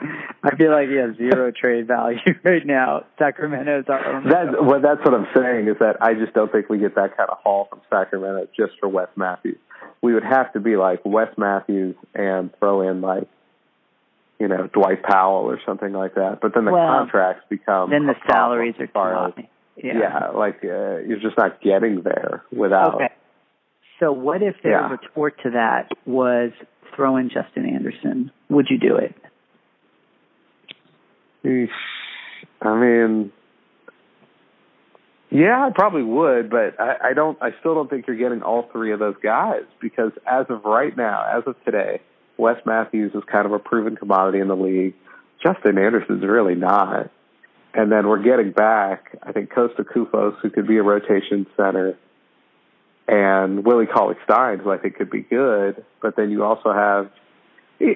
I 0.00 0.56
feel 0.56 0.70
like 0.72 0.88
he 0.88 0.96
has 0.96 1.16
zero 1.16 1.50
trade 1.58 1.86
value 1.86 2.18
right 2.44 2.64
now. 2.66 3.04
Sacramento's 3.18 3.84
our 3.88 4.16
only. 4.16 4.30
that 4.30 4.64
well 4.64 4.80
that's 4.80 5.00
what 5.04 5.14
I'm 5.14 5.26
saying 5.36 5.68
is 5.68 5.76
that 5.80 5.96
I 6.00 6.14
just 6.14 6.32
don't 6.34 6.50
think 6.50 6.68
we 6.68 6.78
get 6.78 6.94
that 6.96 7.16
kind 7.16 7.30
of 7.30 7.38
haul 7.42 7.66
from 7.70 7.80
Sacramento 7.90 8.48
just 8.56 8.72
for 8.80 8.88
Wes 8.88 9.08
Matthews. 9.16 9.58
We 10.02 10.12
would 10.14 10.24
have 10.24 10.52
to 10.54 10.60
be 10.60 10.76
like 10.76 11.00
Wes 11.04 11.28
Matthews 11.38 11.96
and 12.14 12.50
throw 12.58 12.82
in 12.88 13.00
like 13.00 13.28
you 14.40 14.48
know 14.48 14.68
Dwight 14.72 15.02
Powell 15.02 15.44
or 15.44 15.60
something 15.64 15.92
like 15.92 16.14
that. 16.16 16.38
But 16.42 16.54
then 16.54 16.64
the 16.64 16.72
Well, 16.72 16.86
contracts 16.88 17.44
become 17.48 17.90
then 17.90 18.06
the 18.06 18.16
salaries 18.28 18.74
are 18.80 18.88
far 18.88 19.28
as- 19.28 19.34
high. 19.34 19.48
yeah. 19.76 20.28
like 20.34 20.58
uh, 20.64 20.98
you're 21.06 21.20
just 21.20 21.38
not 21.38 21.60
getting 21.62 22.02
there 22.02 22.42
without. 22.52 22.96
Okay. 22.96 23.08
So 24.00 24.10
what 24.12 24.42
if 24.42 24.56
their 24.62 24.72
Yeah. 24.72 24.90
retort 24.90 25.36
to 25.44 25.50
that 25.50 25.88
was 26.04 26.50
throw 26.96 27.16
in 27.16 27.30
Justin 27.30 27.64
Anderson? 27.64 28.30
Would 28.50 28.66
you 28.68 28.78
do 28.78 28.96
it? 28.96 29.14
I 31.44 32.74
mean, 32.80 33.32
yeah, 35.30 35.66
I 35.66 35.70
probably 35.70 36.02
would, 36.02 36.48
but 36.48 36.80
I, 36.80 37.10
I 37.10 37.12
don't. 37.12 37.36
I 37.42 37.50
still 37.60 37.74
don't 37.74 37.90
think 37.90 38.06
you're 38.06 38.16
getting 38.16 38.42
all 38.42 38.68
three 38.72 38.92
of 38.92 38.98
those 39.00 39.16
guys 39.22 39.64
because 39.80 40.12
as 40.26 40.46
of 40.48 40.64
right 40.64 40.96
now, 40.96 41.24
as 41.36 41.42
of 41.46 41.56
today, 41.64 42.00
Wes 42.36 42.56
Matthews 42.64 43.12
is 43.14 43.22
kind 43.30 43.46
of 43.46 43.52
a 43.52 43.58
proven 43.58 43.96
commodity 43.96 44.38
in 44.38 44.48
the 44.48 44.56
league. 44.56 44.94
Justin 45.44 45.76
Anderson's 45.76 46.24
really 46.24 46.54
not. 46.54 47.10
And 47.74 47.90
then 47.90 48.06
we're 48.06 48.22
getting 48.22 48.52
back, 48.52 49.18
I 49.22 49.32
think, 49.32 49.52
Costa 49.52 49.82
Koufos, 49.82 50.38
who 50.40 50.50
could 50.50 50.68
be 50.68 50.78
a 50.78 50.82
rotation 50.82 51.46
center, 51.56 51.98
and 53.08 53.64
Willie 53.64 53.86
Cauley 53.86 54.14
Stein, 54.24 54.60
who 54.60 54.70
I 54.70 54.78
think 54.78 54.94
could 54.94 55.10
be 55.10 55.22
good. 55.22 55.84
But 56.00 56.14
then 56.16 56.30
you 56.30 56.44
also 56.44 56.72
have 56.72 57.10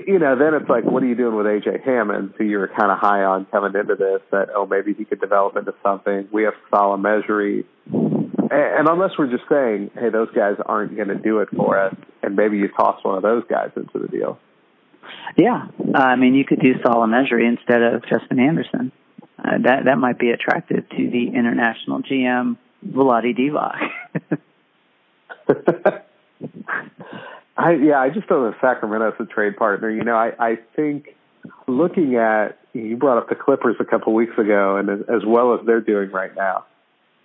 you 0.07 0.19
know, 0.19 0.37
then 0.37 0.55
it's 0.55 0.69
like, 0.69 0.85
what 0.85 1.03
are 1.03 1.07
you 1.07 1.15
doing 1.15 1.37
with 1.37 1.47
AJ 1.47 1.85
Hammons, 1.85 2.35
who 2.37 2.45
you 2.45 2.59
were 2.59 2.69
kind 2.69 2.91
of 2.91 2.99
high 2.99 3.25
on 3.25 3.47
coming 3.47 3.75
into 3.79 3.95
this? 3.95 4.21
That 4.31 4.49
oh, 4.55 4.67
maybe 4.67 4.93
he 4.95 5.05
could 5.05 5.21
develop 5.21 5.57
into 5.57 5.75
something. 5.83 6.29
We 6.33 6.45
have 6.45 6.55
Salah 6.71 6.99
Mejri, 6.99 7.65
and, 7.91 8.89
unless 8.89 9.13
we're 9.19 9.31
just 9.31 9.45
saying, 9.49 9.91
hey, 9.95 10.11
those 10.11 10.29
guys 10.35 10.57
aren't 10.65 10.97
going 10.97 11.09
to 11.09 11.17
do 11.17 11.41
it 11.41 11.49
for 11.55 11.79
us, 11.79 11.95
and 12.23 12.37
maybe 12.37 12.59
you 12.59 12.69
toss 12.69 13.03
one 13.05 13.17
of 13.17 13.23
those 13.23 13.45
guys 13.49 13.71
into 13.77 13.99
the 13.99 14.09
deal. 14.09 14.39
Yeah, 15.37 15.69
uh, 15.95 15.99
I 15.99 16.17
mean 16.17 16.35
you 16.35 16.45
could 16.45 16.61
do 16.61 16.75
Solomon 16.85 17.23
Mejri 17.23 17.47
instead 17.47 17.83
of 17.83 18.03
Justin 18.03 18.39
Anderson. 18.41 18.93
Uh, 19.39 19.59
that 19.63 19.85
that 19.85 19.99
might 19.99 20.19
be 20.19 20.31
attractive 20.31 20.89
to 20.89 20.97
the 21.11 21.29
international 21.29 22.03
GM 22.03 22.57
Vlade 22.87 23.39
Divac. 23.39 23.89
I 27.69 27.73
yeah, 27.75 28.01
I 28.01 28.09
just 28.09 28.27
don't 28.29 28.43
know 28.43 28.49
if 28.49 28.61
Sacramento's 28.63 29.15
a 29.21 29.27
trade 29.27 29.57
partner. 29.57 29.91
You 29.91 30.03
know, 30.03 30.17
I 30.17 30.33
I 30.39 30.59
think 30.75 31.15
looking 31.67 32.17
at 32.17 32.59
you 32.73 32.97
brought 32.97 33.19
up 33.19 33.29
the 33.29 33.35
Clippers 33.35 33.77
a 33.79 33.85
couple 33.85 34.15
weeks 34.15 34.39
ago, 34.39 34.77
and 34.77 34.89
as, 34.89 35.01
as 35.09 35.23
well 35.27 35.55
as 35.55 35.67
they're 35.67 35.83
doing 35.83 36.11
right 36.11 36.35
now, 36.35 36.65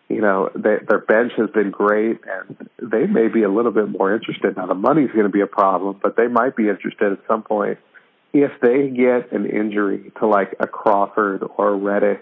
you 0.09 0.19
know, 0.19 0.49
they, 0.53 0.77
their 0.85 0.99
bench 0.99 1.31
has 1.37 1.49
been 1.51 1.71
great, 1.71 2.19
and 2.27 2.69
they 2.81 3.05
may 3.05 3.29
be 3.29 3.43
a 3.43 3.49
little 3.49 3.71
bit 3.71 3.87
more 3.87 4.13
interested. 4.13 4.57
Now, 4.57 4.65
the 4.65 4.73
money's 4.73 5.11
going 5.11 5.23
to 5.23 5.29
be 5.29 5.39
a 5.41 5.47
problem, 5.47 5.99
but 6.03 6.17
they 6.17 6.27
might 6.27 6.57
be 6.57 6.67
interested 6.67 7.13
at 7.13 7.19
some 7.25 7.43
point 7.43 7.77
if 8.33 8.51
they 8.61 8.89
get 8.89 9.31
an 9.31 9.45
injury 9.45 10.11
to 10.19 10.27
like 10.27 10.55
a 10.59 10.67
Crawford 10.67 11.43
or 11.43 11.71
Redick 11.71 12.21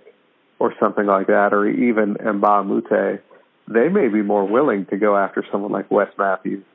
or 0.60 0.76
something 0.80 1.08
like 1.08 1.28
that, 1.28 1.54
or 1.54 1.68
even 1.68 2.16
Mba 2.16 2.68
Mute, 2.68 3.22
they 3.68 3.88
may 3.88 4.10
be 4.10 4.22
more 4.22 4.46
willing 4.46 4.86
to 4.88 4.98
go 4.98 5.18
after 5.18 5.44
someone 5.52 5.72
like 5.72 5.90
Wes 5.90 6.10
Matthews. 6.20 6.66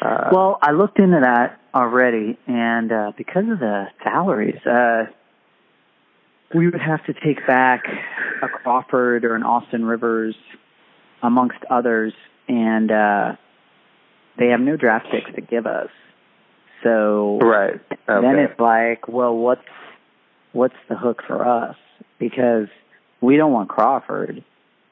Uh, 0.00 0.28
well, 0.32 0.58
I 0.62 0.72
looked 0.72 0.98
into 0.98 1.20
that 1.20 1.60
already, 1.74 2.38
and 2.46 2.92
uh, 2.92 3.12
because 3.16 3.44
of 3.50 3.58
the 3.58 3.86
salaries, 4.02 4.64
uh, 4.66 5.04
we 6.54 6.66
would 6.66 6.80
have 6.80 7.04
to 7.06 7.14
take 7.14 7.46
back 7.46 7.84
a 8.42 8.48
Crawford 8.48 9.24
or 9.24 9.34
an 9.34 9.42
Austin 9.42 9.84
Rivers, 9.84 10.36
amongst 11.22 11.58
others, 11.70 12.12
and 12.48 12.90
uh, 12.90 13.36
they 14.38 14.48
have 14.48 14.60
no 14.60 14.76
draft 14.76 15.06
picks 15.10 15.32
to 15.34 15.40
give 15.40 15.66
us. 15.66 15.88
So 16.82 17.38
right. 17.40 17.80
Okay. 18.08 18.26
then 18.26 18.38
it's 18.38 18.58
like, 18.58 19.06
well, 19.08 19.36
what's 19.36 19.60
what's 20.52 20.74
the 20.88 20.96
hook 20.96 21.22
for 21.26 21.46
us? 21.46 21.76
Because 22.18 22.66
we 23.20 23.36
don't 23.36 23.52
want 23.52 23.68
Crawford, 23.68 24.44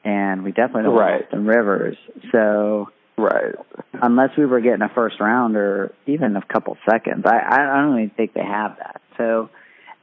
and 0.03 0.43
we 0.43 0.51
definitely 0.51 0.83
don't 0.83 0.95
Right. 0.95 1.11
want 1.11 1.25
Austin 1.25 1.45
Rivers. 1.45 1.97
So 2.31 2.89
right. 3.17 3.55
Unless 4.01 4.31
we 4.37 4.45
were 4.45 4.61
getting 4.61 4.81
a 4.81 4.89
first 4.93 5.19
round 5.19 5.55
or 5.55 5.93
even 6.07 6.35
a 6.35 6.41
couple 6.41 6.77
seconds, 6.89 7.23
I 7.25 7.39
I 7.49 7.81
don't 7.81 7.97
even 7.97 8.09
think 8.11 8.33
they 8.33 8.43
have 8.45 8.77
that. 8.77 9.01
So. 9.17 9.49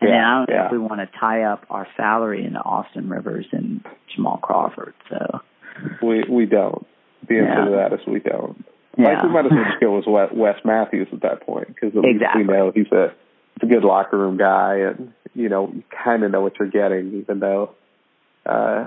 And 0.01 0.11
then 0.11 0.17
Yeah, 0.17 0.29
I 0.31 0.35
don't 0.39 0.49
know 0.49 0.55
yeah. 0.55 0.67
if 0.67 0.73
we 0.73 0.79
want 0.79 1.01
to 1.01 1.19
tie 1.19 1.43
up 1.43 1.67
our 1.71 1.89
salary 1.97 2.45
into 2.45 2.61
Austin 2.61 3.09
Rivers 3.09 3.47
and 3.51 3.85
Jamal 4.15 4.37
Crawford. 4.37 4.95
So 5.11 5.41
We 6.01 6.23
we 6.31 6.47
don't. 6.47 6.87
The 7.29 7.39
answer 7.41 7.59
Yeah. 7.59 7.65
to 7.65 7.71
that 7.73 7.93
is 8.01 8.07
we 8.07 8.21
don't. 8.21 8.65
yeah, 8.97 9.09
Like 9.15 9.23
we 9.25 9.29
might 9.31 9.47
as 9.47 9.51
well 9.51 9.65
just 9.65 9.81
go 9.81 9.97
with 9.97 10.07
Wes, 10.33 10.55
Matthews 10.65 11.09
at 11.13 11.23
that 11.23 11.41
point 11.45 11.67
because 11.75 11.93
Exactly. 12.01 12.45
we 12.45 12.49
know 12.53 12.71
he's 12.73 12.93
a 12.93 13.13
he's 13.61 13.69
a 13.69 13.73
good 13.75 13.83
locker 13.83 14.17
room 14.17 14.37
guy, 14.37 14.77
and 14.89 15.13
you 15.35 15.49
know 15.49 15.69
you 15.75 15.83
kind 16.05 16.23
of 16.23 16.31
know 16.31 16.43
what 16.43 16.53
you're 16.61 16.71
getting, 16.71 17.15
even 17.21 17.41
though. 17.41 17.71
uh 18.47 18.87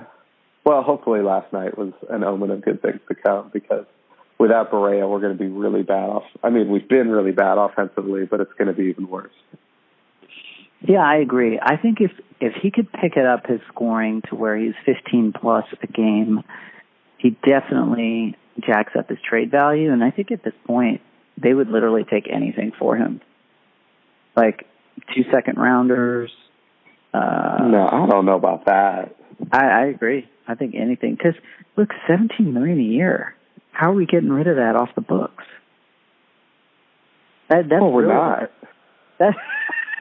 Well, 0.66 0.82
hopefully 0.82 1.22
last 1.22 1.52
night 1.52 1.78
was 1.78 1.92
an 2.10 2.24
omen 2.24 2.52
of 2.52 2.62
good 2.64 2.82
things 2.82 3.02
to 3.10 3.16
come 3.16 3.50
because 3.52 3.86
without 4.42 4.72
Barea, 4.72 5.08
we're 5.08 5.20
going 5.20 5.38
to 5.38 5.42
be 5.42 5.50
really 5.50 5.84
bad 5.84 6.10
off. 6.10 6.24
I 6.44 6.50
mean, 6.50 6.70
we've 6.70 6.90
been 6.90 7.10
really 7.10 7.32
bad 7.32 7.60
offensively, 7.60 8.26
but 8.26 8.42
it's 8.42 8.52
going 8.58 8.68
to 8.68 8.74
be 8.74 8.90
even 8.90 9.08
worse. 9.08 9.32
Yeah, 10.82 11.06
I 11.06 11.18
agree. 11.18 11.60
I 11.62 11.78
think 11.78 12.02
if 12.02 12.12
if 12.40 12.54
he 12.60 12.72
could 12.72 12.92
pick 12.92 13.16
it 13.16 13.26
up 13.26 13.46
his 13.46 13.60
scoring 13.68 14.24
to 14.30 14.36
where 14.36 14.58
he's 14.58 14.74
15 14.84 15.34
plus 15.40 15.66
a 15.84 15.88
game, 15.88 16.42
he 17.20 17.38
definitely 17.48 18.36
jacks 18.60 18.94
up 18.98 19.10
his 19.10 19.20
trade 19.22 19.52
value, 19.52 19.94
and 19.94 20.04
I 20.04 20.10
think 20.10 20.32
at 20.32 20.44
this 20.44 20.56
point 20.66 21.02
they 21.38 21.54
would 21.54 21.70
literally 21.70 22.04
take 22.04 22.28
anything 22.28 22.72
for 22.80 22.98
him, 22.98 23.22
like 24.36 24.66
two 25.14 25.22
second 25.32 25.58
rounders. 25.58 26.32
Uh, 27.14 27.60
no, 27.68 27.88
I 27.88 28.08
don't 28.10 28.26
know 28.26 28.38
about 28.38 28.66
that. 28.66 29.16
I, 29.52 29.66
I 29.66 29.86
agree. 29.86 30.28
I 30.48 30.56
think 30.56 30.74
anything 30.74 31.14
because 31.16 31.36
look, 31.78 31.90
seventeen 32.08 32.56
million 32.56 32.80
a 32.80 32.84
year. 32.84 33.36
How 33.72 33.92
are 33.92 33.96
we 33.96 34.06
getting 34.06 34.30
rid 34.30 34.48
of 34.48 34.58
that 34.58 34.76
off 34.76 34.90
the 34.96 35.02
books? 35.02 35.44
That, 37.50 37.70
that's 37.70 37.82
well, 37.82 37.92
we're 37.92 38.04
really, 38.04 38.14
not. 38.14 38.52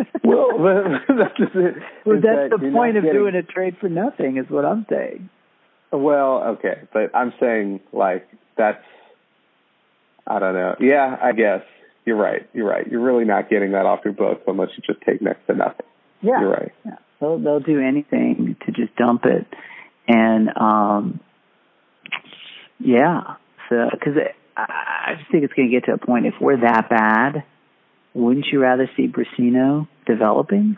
That's 0.14 0.24
well, 0.24 0.46
that's, 0.56 1.09
well, 2.06 2.16
that's 2.16 2.22
that 2.22 2.48
the 2.50 2.70
point 2.72 2.96
of 2.96 3.04
getting, 3.04 3.18
doing 3.18 3.35
a 3.35 3.42
trade 3.42 3.76
for 3.80 3.90
nothing, 3.90 4.38
is 4.38 4.48
what 4.48 4.64
I'm 4.64 4.87
saying. 4.88 5.28
Well, 5.92 6.42
okay, 6.54 6.83
but 6.92 7.14
I'm 7.14 7.35
saying 7.38 7.80
like 7.92 8.26
that's 8.56 8.83
I 10.26 10.38
don't 10.38 10.54
know. 10.54 10.76
Yeah, 10.80 11.18
I 11.20 11.33
guess 11.33 11.62
you're 12.06 12.16
right. 12.16 12.48
You're 12.54 12.66
right. 12.66 12.87
You're 12.87 13.02
really 13.02 13.24
not 13.24 13.50
getting 13.50 13.72
that 13.72 13.85
off 13.85 14.00
your 14.04 14.14
books 14.14 14.42
unless 14.46 14.70
you 14.76 14.83
just 14.87 15.04
take 15.04 15.20
next 15.20 15.46
to 15.48 15.54
nothing. 15.54 15.87
Yeah, 16.22 16.40
you're 16.40 16.50
right. 16.50 16.72
Yeah, 16.87 16.96
they'll 17.20 17.38
they'll 17.38 17.61
do 17.61 17.80
anything 17.80 18.56
to 18.64 18.72
just 18.72 18.96
dump 18.96 19.26
it, 19.26 19.46
and 20.09 20.48
um, 20.56 21.20
yeah. 22.78 23.35
Because 23.70 24.14
I 24.56 25.14
just 25.18 25.30
think 25.30 25.44
it's 25.44 25.54
going 25.54 25.70
to 25.70 25.74
get 25.74 25.87
to 25.87 25.92
a 25.92 25.98
point 25.98 26.26
if 26.26 26.35
we're 26.40 26.61
that 26.61 26.90
bad, 26.90 27.44
wouldn't 28.12 28.46
you 28.52 28.61
rather 28.61 28.90
see 28.96 29.06
Brussino 29.09 29.88
developing? 30.06 30.76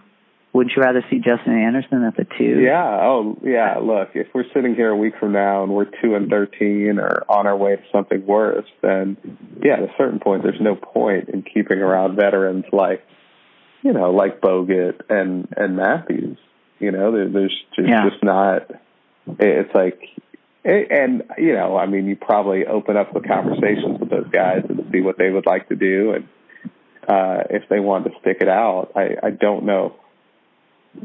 Wouldn't 0.52 0.76
you 0.76 0.83
rather 0.83 1.02
see 1.09 1.16
Justin 1.16 1.59
Anderson 1.59 2.05
at 2.05 2.14
the 2.14 2.26
two? 2.37 2.61
Yeah. 2.61 3.00
Oh, 3.02 3.38
yeah. 3.42 3.78
Look, 3.78 4.11
if 4.14 4.26
we're 4.35 4.44
sitting 4.55 4.74
here 4.74 4.90
a 4.90 4.96
week 4.96 5.14
from 5.18 5.33
now 5.33 5.62
and 5.62 5.72
we're 5.72 5.87
two 6.02 6.14
and 6.14 6.28
thirteen 6.28 6.98
or 6.98 7.24
on 7.26 7.46
our 7.46 7.57
way 7.57 7.76
to 7.76 7.83
something 7.90 8.26
worse, 8.26 8.66
then 8.83 9.16
yeah, 9.64 9.74
at 9.74 9.83
a 9.85 9.92
certain 9.96 10.20
point, 10.20 10.42
there's 10.42 10.61
no 10.61 10.74
point 10.76 11.31
in 11.31 11.42
keeping 11.42 11.78
around 11.78 12.16
veterans 12.16 12.66
like, 12.70 13.02
you 13.83 13.94
know, 13.94 14.11
like 14.11 14.42
Bogut 14.42 15.00
and 15.09 15.48
and 15.57 15.74
Matthews. 15.74 16.37
You 16.78 16.90
know, 16.90 17.12
there, 17.12 17.28
there's 17.31 17.62
just, 17.74 17.88
yeah. 17.88 18.11
just 18.11 18.22
not. 18.22 18.70
It's 19.38 19.74
like, 19.74 20.00
and 20.64 21.22
you 21.38 21.55
know, 21.55 21.77
I 21.77 21.87
mean, 21.87 22.07
you 22.07 22.16
probably 22.16 22.66
open 22.66 22.96
up 22.96 23.12
the 23.12 23.20
conversations 23.20 24.01
with 24.01 24.11
those 24.11 24.29
guys 24.31 24.64
and 24.68 24.88
see 24.92 25.01
what 25.01 25.18
they 25.18 25.31
would 25.31 25.46
like 25.46 25.68
to 25.68 25.77
do 25.77 26.12
and 26.12 26.29
uh, 27.09 27.44
if 27.51 27.68
they 27.68 27.81
want 27.81 28.05
to 28.05 28.11
stick 28.20 28.38
it 28.40 28.48
out. 28.48 28.92
I, 28.94 29.16
I 29.22 29.31
don't 29.31 29.64
know 29.64 29.96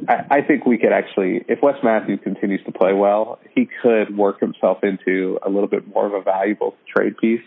I, 0.07 0.25
I 0.29 0.41
think 0.41 0.65
we 0.65 0.77
could 0.77 0.91
actually, 0.91 1.43
if 1.47 1.61
Wes 1.61 1.75
Matthews 1.83 2.19
continues 2.23 2.63
to 2.65 2.71
play 2.71 2.93
well, 2.93 3.39
he 3.55 3.69
could 3.81 4.15
work 4.15 4.39
himself 4.39 4.83
into 4.83 5.39
a 5.45 5.49
little 5.49 5.67
bit 5.67 5.87
more 5.87 6.05
of 6.05 6.13
a 6.13 6.21
valuable 6.21 6.75
trade 6.93 7.17
piece. 7.17 7.41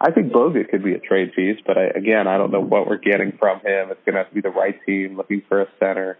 I 0.00 0.10
think 0.10 0.32
Bogut 0.32 0.70
could 0.70 0.84
be 0.84 0.94
a 0.94 0.98
trade 0.98 1.32
piece, 1.34 1.58
but 1.66 1.76
I, 1.76 1.86
again, 1.86 2.26
I 2.28 2.38
don't 2.38 2.50
know 2.50 2.60
what 2.60 2.86
we're 2.86 2.98
getting 2.98 3.32
from 3.38 3.58
him. 3.58 3.90
It's 3.90 4.00
going 4.04 4.14
to 4.14 4.18
have 4.18 4.28
to 4.28 4.34
be 4.34 4.40
the 4.40 4.50
right 4.50 4.78
team 4.86 5.16
looking 5.16 5.42
for 5.48 5.62
a 5.62 5.68
center. 5.78 6.18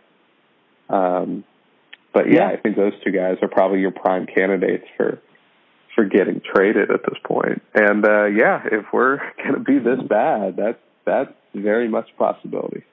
Um, 0.88 1.44
but 2.12 2.30
yeah, 2.30 2.48
Yeah. 2.48 2.48
I 2.48 2.56
think 2.56 2.76
those 2.76 2.92
two 3.04 3.12
guys 3.12 3.36
are 3.40 3.48
probably 3.48 3.80
your 3.80 3.92
prime 3.92 4.26
candidates 4.26 4.84
for 4.96 5.20
for 5.94 6.04
getting 6.04 6.40
traded 6.54 6.90
at 6.90 7.00
this 7.02 7.18
point. 7.24 7.62
And 7.74 8.04
uh, 8.06 8.24
yeah, 8.26 8.62
if 8.70 8.86
we're 8.92 9.16
going 9.38 9.54
to 9.54 9.60
be 9.60 9.78
this 9.78 10.00
bad, 10.08 10.56
that's 10.56 10.78
that's 11.04 11.32
very 11.54 11.88
much 11.88 12.08
a 12.14 12.18
possibility. 12.18 12.84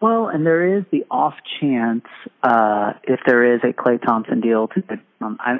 Well, 0.00 0.28
and 0.28 0.46
there 0.46 0.78
is 0.78 0.84
the 0.92 1.04
off 1.10 1.34
chance 1.60 2.04
uh, 2.42 2.92
if 3.02 3.20
there 3.26 3.54
is 3.54 3.60
a 3.64 3.72
Klay 3.72 4.00
Thompson 4.00 4.40
deal. 4.40 4.68
To, 4.68 4.82
um, 5.20 5.38
I, 5.40 5.58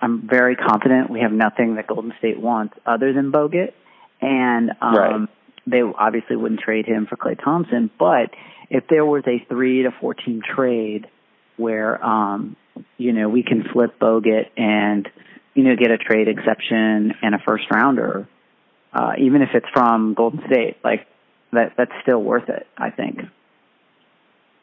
I'm 0.00 0.26
very 0.26 0.56
confident 0.56 1.10
we 1.10 1.20
have 1.20 1.32
nothing 1.32 1.74
that 1.74 1.86
Golden 1.86 2.14
State 2.18 2.40
wants 2.40 2.74
other 2.86 3.12
than 3.12 3.32
Bogut, 3.32 3.72
and 4.20 4.70
um, 4.80 4.94
Right. 4.94 5.28
they 5.66 5.82
obviously 5.82 6.36
wouldn't 6.36 6.60
trade 6.60 6.86
him 6.86 7.06
for 7.06 7.16
Klay 7.16 7.38
Thompson. 7.42 7.90
But 7.98 8.30
if 8.70 8.84
there 8.88 9.04
was 9.04 9.24
a 9.26 9.44
three 9.48 9.82
to 9.82 9.90
four 10.00 10.14
team 10.14 10.40
trade 10.42 11.06
where 11.58 12.02
um, 12.02 12.56
you 12.96 13.12
know 13.12 13.28
we 13.28 13.42
can 13.42 13.64
flip 13.72 13.98
Bogut 14.00 14.46
and 14.56 15.06
you 15.54 15.64
know 15.64 15.76
get 15.76 15.90
a 15.90 15.98
trade 15.98 16.28
exception 16.28 17.12
and 17.22 17.34
a 17.34 17.38
first 17.46 17.64
rounder, 17.70 18.28
uh, 18.92 19.12
even 19.18 19.42
if 19.42 19.50
it's 19.54 19.66
from 19.72 20.14
Golden 20.14 20.42
State, 20.46 20.76
like 20.84 21.06
that 21.52 21.74
that's 21.76 21.92
still 22.02 22.22
worth 22.22 22.48
it. 22.48 22.66
I 22.76 22.90
think. 22.90 23.20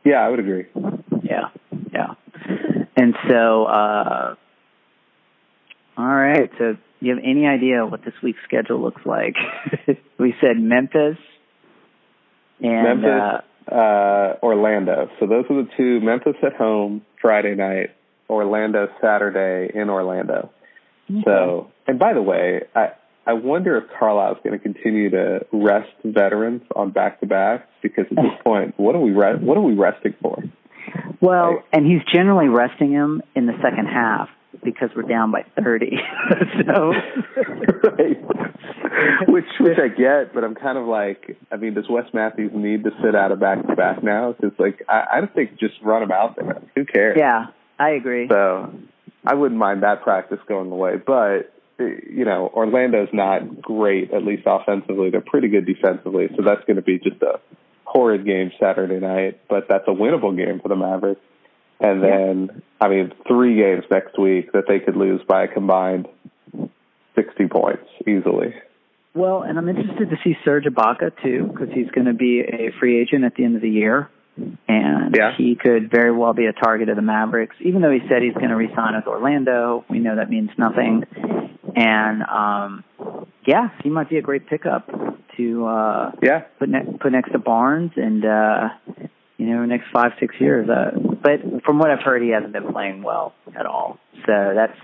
Yeah, 0.03 0.25
I 0.25 0.29
would 0.29 0.39
agree. 0.39 0.67
Yeah, 1.23 1.49
yeah. 1.91 2.13
And 2.95 3.13
so, 3.27 3.65
uh, 3.65 4.35
all 5.97 6.05
right. 6.05 6.49
So, 6.57 6.73
do 6.73 7.05
you 7.05 7.15
have 7.15 7.23
any 7.23 7.45
idea 7.45 7.85
what 7.85 8.05
this 8.05 8.13
week's 8.23 8.39
schedule 8.45 8.81
looks 8.81 9.01
like? 9.05 9.35
we 10.17 10.33
said 10.41 10.57
Memphis 10.57 11.17
and 12.61 13.01
Memphis, 13.01 13.43
uh, 13.71 14.33
Orlando. 14.41 15.09
So 15.19 15.27
those 15.27 15.45
are 15.49 15.63
the 15.63 15.69
two. 15.75 15.99
Memphis 15.99 16.35
at 16.43 16.55
home 16.55 17.03
Friday 17.21 17.55
night. 17.55 17.91
Orlando 18.29 18.87
Saturday 19.01 19.71
in 19.73 19.89
Orlando. 19.89 20.51
Uh, 21.09 21.21
So, 21.25 21.71
and 21.87 21.97
by 21.99 22.13
the 22.13 22.21
way, 22.21 22.61
I 22.75 22.89
I 23.25 23.33
wonder 23.33 23.77
if 23.77 23.83
Carlisle's 23.99 24.37
going 24.43 24.57
to 24.57 24.63
continue 24.63 25.09
to 25.09 25.45
rest 25.51 25.89
veterans 26.05 26.61
on 26.75 26.91
back 26.91 27.19
to 27.19 27.25
backs 27.25 27.67
because 27.81 28.05
at 28.09 28.15
this 28.15 28.31
point, 28.43 28.73
what 28.77 28.95
are 28.95 29.01
we 29.01 29.11
re- 29.11 29.35
what 29.39 29.57
are 29.57 29.61
we 29.61 29.73
resting 29.73 30.13
for? 30.21 30.37
well, 31.19 31.51
Right. 31.55 31.63
and 31.73 31.85
he's 31.85 32.01
generally 32.13 32.47
resting 32.47 32.91
him 32.91 33.21
in 33.35 33.45
the 33.47 33.53
second 33.61 33.87
half 33.87 34.29
because 34.63 34.89
we're 34.95 35.01
down 35.03 35.31
by 35.31 35.43
thirty. 35.61 35.97
so, 36.65 36.93
right. 37.83 38.17
Which 39.27 39.45
which 39.59 39.77
I 39.77 39.89
get, 39.89 40.33
but 40.33 40.43
I'm 40.43 40.55
kind 40.55 40.77
of 40.77 40.87
like, 40.87 41.37
I 41.51 41.57
mean, 41.57 41.73
does 41.73 41.85
Wes 41.89 42.05
Matthews 42.13 42.51
need 42.55 42.83
to 42.85 42.91
sit 43.03 43.15
out 43.15 43.31
a 43.31 43.35
back 43.35 43.65
to 43.67 43.75
back 43.75 44.01
now? 44.03 44.33
Because 44.33 44.57
like, 44.57 44.81
I, 44.87 45.03
I 45.15 45.19
don't 45.19 45.33
think 45.35 45.59
just 45.59 45.75
run 45.83 46.01
him 46.03 46.11
out 46.11 46.35
there. 46.35 46.61
Who 46.75 46.85
cares? 46.85 47.17
yeah, 47.19 47.47
I 47.77 47.91
agree. 47.91 48.27
So 48.29 48.73
I 49.27 49.33
wouldn't 49.33 49.59
mind 49.59 49.83
that 49.83 50.03
practice 50.03 50.39
going 50.47 50.71
away, 50.71 50.95
but 50.95 51.53
uh, 51.79 51.83
you 51.83 52.23
know, 52.23 52.49
Orlando's 52.55 53.09
not 53.11 53.61
great, 53.61 54.13
at 54.13 54.23
least 54.23 54.43
offensively. 54.45 55.09
They're 55.09 55.21
pretty 55.21 55.49
good 55.49 55.65
defensively, 55.65 56.29
so 56.35 56.43
that's 56.43 56.63
going 56.65 56.77
to 56.77 56.81
be 56.81 56.97
just 56.97 57.21
a 57.21 57.39
horrid 57.83 58.25
game 58.25 58.51
Saturday 58.59 58.99
night. 58.99 59.41
But 59.49 59.67
that's 59.67 59.87
a 59.87 59.91
winnable 59.91 60.35
game 60.35 60.61
for 60.61 60.69
the 60.69 60.75
Mavericks. 60.77 61.21
And 61.79 62.01
then, 62.03 62.63
I 62.81 62.87
mean, 62.87 63.11
three 63.27 63.55
games 63.57 63.83
next 63.91 64.17
week 64.17 64.51
that 64.53 64.63
they 64.67 64.79
could 64.79 64.95
lose 64.95 65.21
by 65.27 65.43
a 65.43 65.47
combined 65.47 66.07
sixty 67.15 67.47
points 67.47 67.87
easily. 68.07 68.55
Well, 69.13 69.41
and 69.41 69.57
I'm 69.57 69.67
interested 69.67 70.09
to 70.09 70.17
see 70.23 70.35
Serge 70.45 70.65
Ibaka 70.65 71.11
too, 71.21 71.49
because 71.51 71.69
he's 71.73 71.89
going 71.89 72.05
to 72.07 72.13
be 72.13 72.41
a 72.41 72.71
free 72.79 73.01
agent 73.01 73.25
at 73.25 73.35
the 73.35 73.43
end 73.43 73.55
of 73.55 73.61
the 73.61 73.69
year, 73.69 74.09
and 74.67 75.15
Yeah. 75.15 75.31
he 75.37 75.55
could 75.55 75.89
very 75.91 76.11
well 76.11 76.33
be 76.33 76.45
a 76.45 76.53
target 76.53 76.89
of 76.89 76.95
the 76.95 77.01
Mavericks. 77.01 77.55
Even 77.61 77.81
though 77.81 77.91
he 77.91 77.99
said 78.09 78.21
he's 78.21 78.33
going 78.33 78.49
to 78.49 78.55
resign 78.55 78.95
with 78.95 79.07
Orlando, 79.07 79.85
we 79.89 79.99
know 79.99 80.15
that 80.15 80.29
means 80.29 80.49
nothing. 80.57 81.03
And 81.75 82.23
um, 82.23 82.83
yeah, 83.45 83.69
he 83.83 83.89
might 83.89 84.09
be 84.09 84.17
a 84.17 84.21
great 84.21 84.47
pickup 84.47 84.89
to 85.37 85.65
uh, 85.67 86.11
Yeah, 86.21 86.41
put 86.59 86.69
ne- 86.69 86.97
put 86.99 87.11
next 87.11 87.31
to 87.31 87.39
Barnes, 87.39 87.91
and 87.95 88.25
uh, 88.25 88.69
you 89.37 89.45
know, 89.45 89.65
next 89.65 89.85
five 89.93 90.13
six 90.19 90.35
years. 90.39 90.67
Uh, 90.69 90.91
but 91.21 91.63
from 91.63 91.77
what 91.77 91.91
I've 91.91 92.03
heard, 92.03 92.21
he 92.23 92.29
hasn't 92.29 92.53
been 92.53 92.71
playing 92.71 93.03
well 93.03 93.33
at 93.57 93.65
all. 93.65 93.99
So 94.25 94.53
that's 94.55 94.77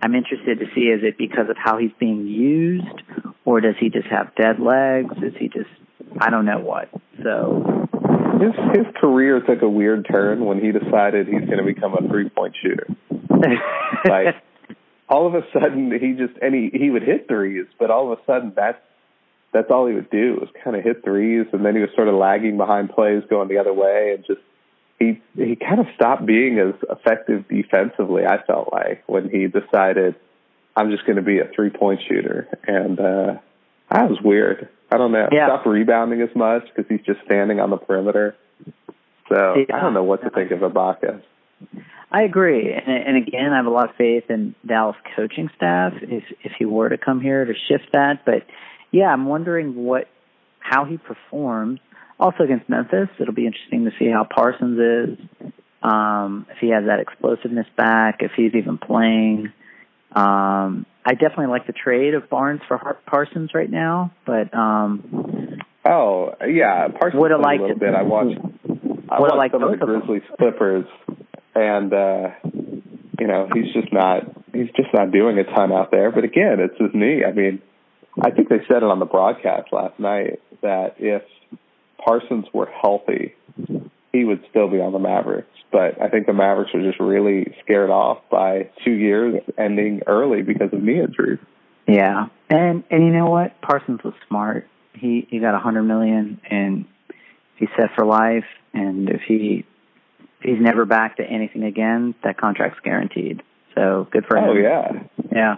I'm 0.00 0.14
interested 0.14 0.60
to 0.60 0.66
see 0.74 0.82
is 0.82 1.00
it 1.02 1.18
because 1.18 1.48
of 1.50 1.56
how 1.56 1.78
he's 1.78 1.90
being 1.98 2.26
used, 2.26 3.02
or 3.44 3.60
does 3.60 3.74
he 3.80 3.88
just 3.90 4.06
have 4.08 4.34
dead 4.36 4.60
legs? 4.60 5.14
Is 5.22 5.34
he 5.38 5.48
just 5.48 5.70
I 6.20 6.30
don't 6.30 6.44
know 6.44 6.60
what. 6.60 6.88
So 7.24 7.88
his 8.40 8.54
his 8.74 8.86
career 9.00 9.40
took 9.40 9.62
a 9.62 9.68
weird 9.68 10.06
turn 10.10 10.44
when 10.44 10.60
he 10.60 10.72
decided 10.72 11.26
he's 11.26 11.44
going 11.44 11.58
to 11.58 11.64
become 11.64 11.94
a 11.94 12.08
three 12.08 12.28
point 12.28 12.56
shooter. 12.62 12.86
Like 14.08 14.36
all 15.08 15.26
of 15.26 15.34
a 15.34 15.42
sudden 15.52 15.92
he 15.92 16.12
just 16.12 16.38
and 16.40 16.54
he 16.54 16.70
he 16.72 16.88
would 16.90 17.02
hit 17.02 17.28
threes, 17.28 17.66
but 17.78 17.90
all 17.90 18.10
of 18.10 18.18
a 18.18 18.22
sudden 18.24 18.52
that's 18.56 18.80
that's 19.52 19.70
all 19.70 19.86
he 19.86 19.94
would 19.94 20.10
do 20.10 20.38
was 20.40 20.48
kind 20.64 20.74
of 20.74 20.82
hit 20.82 21.04
threes, 21.04 21.46
and 21.52 21.64
then 21.64 21.74
he 21.74 21.82
was 21.82 21.90
sort 21.94 22.08
of 22.08 22.14
lagging 22.14 22.56
behind 22.56 22.90
plays 22.90 23.22
going 23.28 23.48
the 23.48 23.58
other 23.58 23.72
way, 23.72 24.14
and 24.14 24.24
just 24.24 24.40
he 24.98 25.20
he 25.36 25.56
kind 25.56 25.80
of 25.80 25.86
stopped 25.94 26.24
being 26.24 26.58
as 26.58 26.74
effective 26.88 27.46
defensively. 27.48 28.24
I 28.24 28.42
felt 28.46 28.72
like 28.72 29.02
when 29.06 29.28
he 29.28 29.46
decided 29.46 30.14
I'm 30.74 30.90
just 30.90 31.04
going 31.04 31.16
to 31.16 31.22
be 31.22 31.38
a 31.38 31.48
three 31.54 31.70
point 31.70 32.00
shooter, 32.08 32.48
and 32.66 32.98
uh 32.98 33.34
that 33.90 34.08
was 34.08 34.18
weird. 34.22 34.70
I 34.92 34.98
don't 34.98 35.12
know. 35.12 35.28
Yeah. 35.32 35.46
Stop 35.46 35.66
rebounding 35.66 36.20
as 36.20 36.34
much 36.36 36.64
because 36.64 36.84
he's 36.88 37.04
just 37.06 37.20
standing 37.24 37.60
on 37.60 37.70
the 37.70 37.78
perimeter. 37.78 38.36
So 39.28 39.54
Yeah. 39.56 39.76
I 39.76 39.80
don't 39.80 39.94
know 39.94 40.04
what 40.04 40.22
to 40.22 40.30
think 40.30 40.50
of 40.50 40.60
Ibaka. 40.60 41.22
I 42.10 42.22
agree, 42.24 42.70
and, 42.74 42.88
and 42.88 43.16
again, 43.16 43.52
I 43.52 43.56
have 43.56 43.64
a 43.66 43.70
lot 43.70 43.88
of 43.88 43.96
faith 43.96 44.24
in 44.28 44.54
Dallas 44.66 44.96
coaching 45.16 45.48
staff 45.56 45.94
if 46.02 46.24
if 46.42 46.52
he 46.58 46.66
were 46.66 46.90
to 46.90 46.98
come 46.98 47.20
here 47.22 47.44
to 47.44 47.54
shift 47.68 47.92
that. 47.92 48.26
But 48.26 48.42
yeah, 48.90 49.06
I'm 49.06 49.24
wondering 49.24 49.74
what 49.74 50.08
how 50.58 50.84
he 50.84 50.98
performs. 50.98 51.80
Also 52.20 52.44
against 52.44 52.68
Memphis, 52.68 53.08
it'll 53.18 53.32
be 53.32 53.46
interesting 53.46 53.86
to 53.86 53.92
see 53.98 54.10
how 54.10 54.24
Parsons 54.24 54.78
is. 54.78 55.52
Um, 55.82 56.46
if 56.50 56.58
he 56.58 56.68
has 56.68 56.84
that 56.84 57.00
explosiveness 57.00 57.66
back, 57.76 58.18
if 58.20 58.32
he's 58.36 58.54
even 58.54 58.76
playing. 58.76 59.52
Um, 60.14 60.84
I 61.04 61.12
definitely 61.14 61.46
like 61.46 61.66
the 61.66 61.72
trade 61.72 62.14
of 62.14 62.28
Barnes 62.30 62.60
for 62.68 62.76
Har- 62.76 62.98
Parsons 63.06 63.50
right 63.54 63.70
now, 63.70 64.12
but 64.26 64.54
um 64.54 65.58
Oh 65.84 66.34
yeah, 66.46 66.88
Parsons 66.88 67.20
Would've 67.20 67.40
liked 67.40 67.60
a 67.60 67.62
little 67.62 67.76
it. 67.76 67.80
bit. 67.80 67.94
I 67.94 68.02
watched. 68.02 68.38
I 69.10 69.20
watched 69.20 69.34
liked 69.36 69.52
some 69.52 69.64
of 69.64 69.70
the 69.72 69.76
both 69.78 69.88
of. 69.96 70.06
Grizzlies 70.06 70.22
Clippers, 70.38 70.86
and 71.54 71.92
uh 71.92 72.28
you 73.18 73.26
know 73.26 73.48
he's 73.52 73.72
just 73.74 73.92
not 73.92 74.22
he's 74.52 74.70
just 74.76 74.94
not 74.94 75.10
doing 75.10 75.38
a 75.38 75.44
ton 75.44 75.72
out 75.72 75.90
there. 75.90 76.12
But 76.12 76.24
again, 76.24 76.60
it's 76.60 76.78
his 76.78 76.90
knee. 76.94 77.24
I 77.24 77.32
mean, 77.32 77.60
I 78.20 78.30
think 78.30 78.48
they 78.48 78.60
said 78.68 78.78
it 78.78 78.84
on 78.84 79.00
the 79.00 79.06
broadcast 79.06 79.72
last 79.72 79.98
night 79.98 80.40
that 80.62 80.94
if 80.98 81.22
Parsons 82.04 82.46
were 82.52 82.66
healthy, 82.80 83.34
he 84.12 84.24
would 84.24 84.44
still 84.50 84.68
be 84.68 84.80
on 84.80 84.92
the 84.92 84.98
Mavericks. 84.98 85.48
But 85.70 86.00
I 86.00 86.08
think 86.08 86.26
the 86.26 86.34
Mavericks 86.34 86.72
were 86.74 86.82
just 86.82 87.00
really 87.00 87.54
scared 87.64 87.90
off 87.90 88.18
by 88.30 88.70
two 88.84 88.92
years 88.92 89.40
ending 89.56 90.02
early 90.06 90.42
because 90.42 90.72
of 90.72 90.82
knee 90.82 91.00
injuries. 91.00 91.38
yeah. 91.86 92.26
And 92.50 92.84
and 92.90 93.06
you 93.06 93.12
know 93.12 93.26
what? 93.26 93.60
Parsons 93.62 94.00
was 94.04 94.14
smart. 94.28 94.68
He 94.92 95.26
he 95.30 95.38
got 95.38 95.54
a 95.54 95.58
hundred 95.58 95.84
million 95.84 96.40
and 96.48 96.84
he's 97.56 97.70
set 97.76 97.90
for 97.96 98.04
life 98.04 98.44
and 98.74 99.08
if 99.08 99.22
he 99.26 99.64
if 100.40 100.50
he's 100.50 100.60
never 100.60 100.84
back 100.84 101.16
to 101.16 101.22
anything 101.22 101.62
again, 101.62 102.14
that 102.22 102.36
contract's 102.36 102.80
guaranteed. 102.84 103.42
So 103.74 104.06
good 104.10 104.26
for 104.26 104.36
oh, 104.36 104.42
him. 104.42 104.48
Oh 104.50 104.60
yeah. 104.60 105.02
Yeah. 105.32 105.56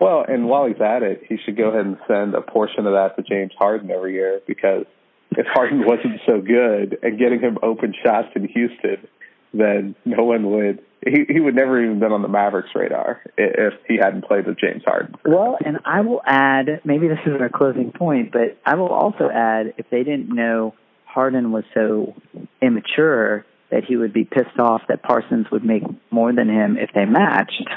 Well, 0.00 0.24
and 0.26 0.48
while 0.48 0.66
he's 0.66 0.80
at 0.80 1.02
it, 1.02 1.22
he 1.28 1.36
should 1.44 1.56
go 1.56 1.68
ahead 1.68 1.86
and 1.86 1.98
send 2.08 2.34
a 2.34 2.40
portion 2.40 2.86
of 2.86 2.94
that 2.94 3.16
to 3.16 3.22
James 3.22 3.52
Harden 3.58 3.90
every 3.90 4.14
year 4.14 4.40
because 4.46 4.86
if 5.36 5.46
Harden 5.52 5.84
wasn't 5.86 6.20
so 6.26 6.40
good 6.40 6.98
and 7.02 7.18
getting 7.18 7.40
him 7.40 7.58
open 7.62 7.94
shots 8.04 8.28
in 8.34 8.48
Houston, 8.48 9.06
then 9.52 9.94
no 10.04 10.24
one 10.24 10.50
would. 10.50 10.80
He 11.06 11.24
he 11.28 11.40
would 11.40 11.54
never 11.54 11.82
even 11.82 12.00
been 12.00 12.12
on 12.12 12.22
the 12.22 12.28
Mavericks 12.28 12.70
radar 12.74 13.20
if 13.36 13.74
he 13.86 13.98
hadn't 14.00 14.24
played 14.24 14.46
with 14.46 14.58
James 14.58 14.82
Harden. 14.86 15.14
Well, 15.24 15.58
and 15.64 15.78
I 15.84 16.00
will 16.00 16.22
add, 16.26 16.80
maybe 16.84 17.08
this 17.08 17.18
isn't 17.26 17.42
a 17.42 17.50
closing 17.50 17.92
point, 17.92 18.32
but 18.32 18.56
I 18.64 18.74
will 18.76 18.88
also 18.88 19.28
add 19.32 19.74
if 19.76 19.86
they 19.90 20.02
didn't 20.02 20.34
know 20.34 20.74
Harden 21.04 21.52
was 21.52 21.64
so 21.74 22.14
immature 22.62 23.44
that 23.70 23.84
he 23.84 23.96
would 23.96 24.12
be 24.12 24.24
pissed 24.24 24.58
off 24.58 24.82
that 24.88 25.02
Parsons 25.02 25.46
would 25.52 25.64
make 25.64 25.82
more 26.10 26.32
than 26.32 26.48
him 26.48 26.76
if 26.78 26.90
they 26.94 27.04
matched. 27.04 27.68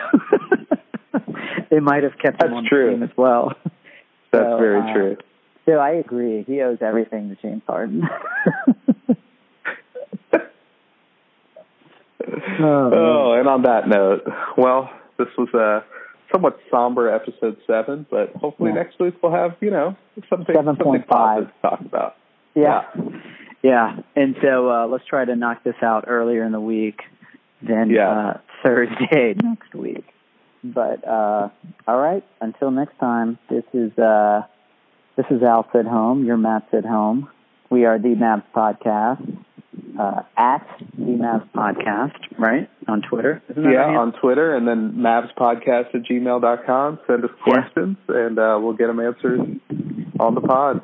they 1.70 1.80
might 1.80 2.04
have 2.04 2.14
kept 2.22 2.42
him 2.42 2.50
That's 2.50 2.54
on 2.54 2.64
the 2.64 2.70
true. 2.70 2.92
team 2.92 3.04
as 3.04 3.10
well. 3.18 3.54
That's 4.32 4.44
So, 4.46 4.58
very 4.58 4.80
uh, 4.82 4.94
true. 4.94 5.18
So 5.68 5.74
I 5.74 5.92
agree. 5.92 6.44
He 6.48 6.62
owes 6.62 6.78
everything 6.82 7.30
to 7.30 7.36
James 7.42 7.64
Harden. 7.68 8.04
Oh, 12.60 12.92
oh, 12.94 13.34
and 13.40 13.48
on 13.48 13.62
that 13.64 13.88
note, 13.88 14.22
well, 14.58 14.90
this 15.18 15.28
was 15.38 15.50
a 15.54 15.84
somewhat 16.34 16.60
somber 16.72 17.14
episode 17.14 17.58
seven, 17.68 18.06
but 18.10 18.34
hopefully 18.36 18.72
Yeah. 18.72 18.76
next 18.84 19.00
week 19.00 19.16
we'll 19.22 19.32
have 19.32 19.56
you 19.62 19.70
know 19.72 19.96
something 20.30 20.56
something 20.56 20.76
7.5. 20.86 21.08
positive 21.08 21.54
to 21.54 21.62
talk 21.62 21.80
about. 21.82 22.16
Yeah. 22.56 22.82
Yeah. 23.64 24.00
And 24.16 24.36
so 24.42 24.70
uh 24.70 24.88
let's 24.88 25.06
try 25.06 25.24
to 25.26 25.36
knock 25.36 25.64
this 25.64 25.76
out 25.82 26.06
earlier 26.08 26.44
in 26.44 26.52
the 26.52 26.60
week 26.60 27.02
than 27.62 27.92
Yeah. 27.92 28.10
uh 28.10 28.38
Thursday 28.64 29.36
next 29.42 29.74
week. 29.74 30.06
But 30.64 31.08
uh 31.08 31.50
all 31.88 31.98
right, 32.00 32.26
until 32.42 32.72
next 32.72 32.98
time, 33.00 33.38
this 33.50 33.64
is 33.74 33.98
uh 33.98 34.42
this 35.18 35.26
is 35.32 35.42
Al 35.44 35.66
at 35.74 35.86
home, 35.86 36.24
your 36.26 36.38
Matt's 36.38 36.66
at 36.74 36.86
home. 36.86 37.30
We 37.70 37.86
are 37.86 38.00
the 38.00 38.10
Mavs 38.16 38.44
Podcast. 38.56 39.38
Uh 40.00 40.22
at 40.38 40.66
the 40.98 41.04
Mavs 41.04 41.50
Podcast, 41.56 42.14
right? 42.38 42.70
On 42.88 43.02
Twitter. 43.02 43.42
Yeah, 43.50 43.86
handle? 43.86 43.98
on 44.02 44.14
Twitter, 44.22 44.56
and 44.56 44.68
then 44.68 44.94
mavspodcast 44.94 45.94
at 45.96 46.04
gmail 46.10 46.42
dot 46.42 46.66
com. 46.66 47.00
Send 47.08 47.24
us 47.26 47.32
Yeah. 47.46 47.54
questions, 47.54 47.98
and 48.08 48.38
uh, 48.40 48.60
we'll 48.62 48.74
get 48.74 48.88
them 48.88 49.00
answered 49.00 49.40
on 50.20 50.36
the 50.36 50.42
pod. 50.42 50.82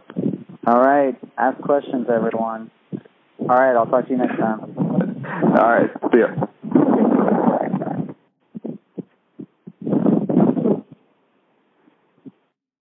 All 0.68 0.80
right. 0.82 1.16
Ask 1.38 1.60
questions 1.62 2.08
everyone. 2.14 2.72
All 3.40 3.48
right, 3.48 3.76
I'll 3.76 3.86
talk 3.88 4.06
to 4.06 4.12
you 4.12 4.18
next 4.18 4.38
time. 4.38 4.60
All 5.58 5.70
right. 5.70 5.90
See 6.12 6.20
ya. 6.20 6.46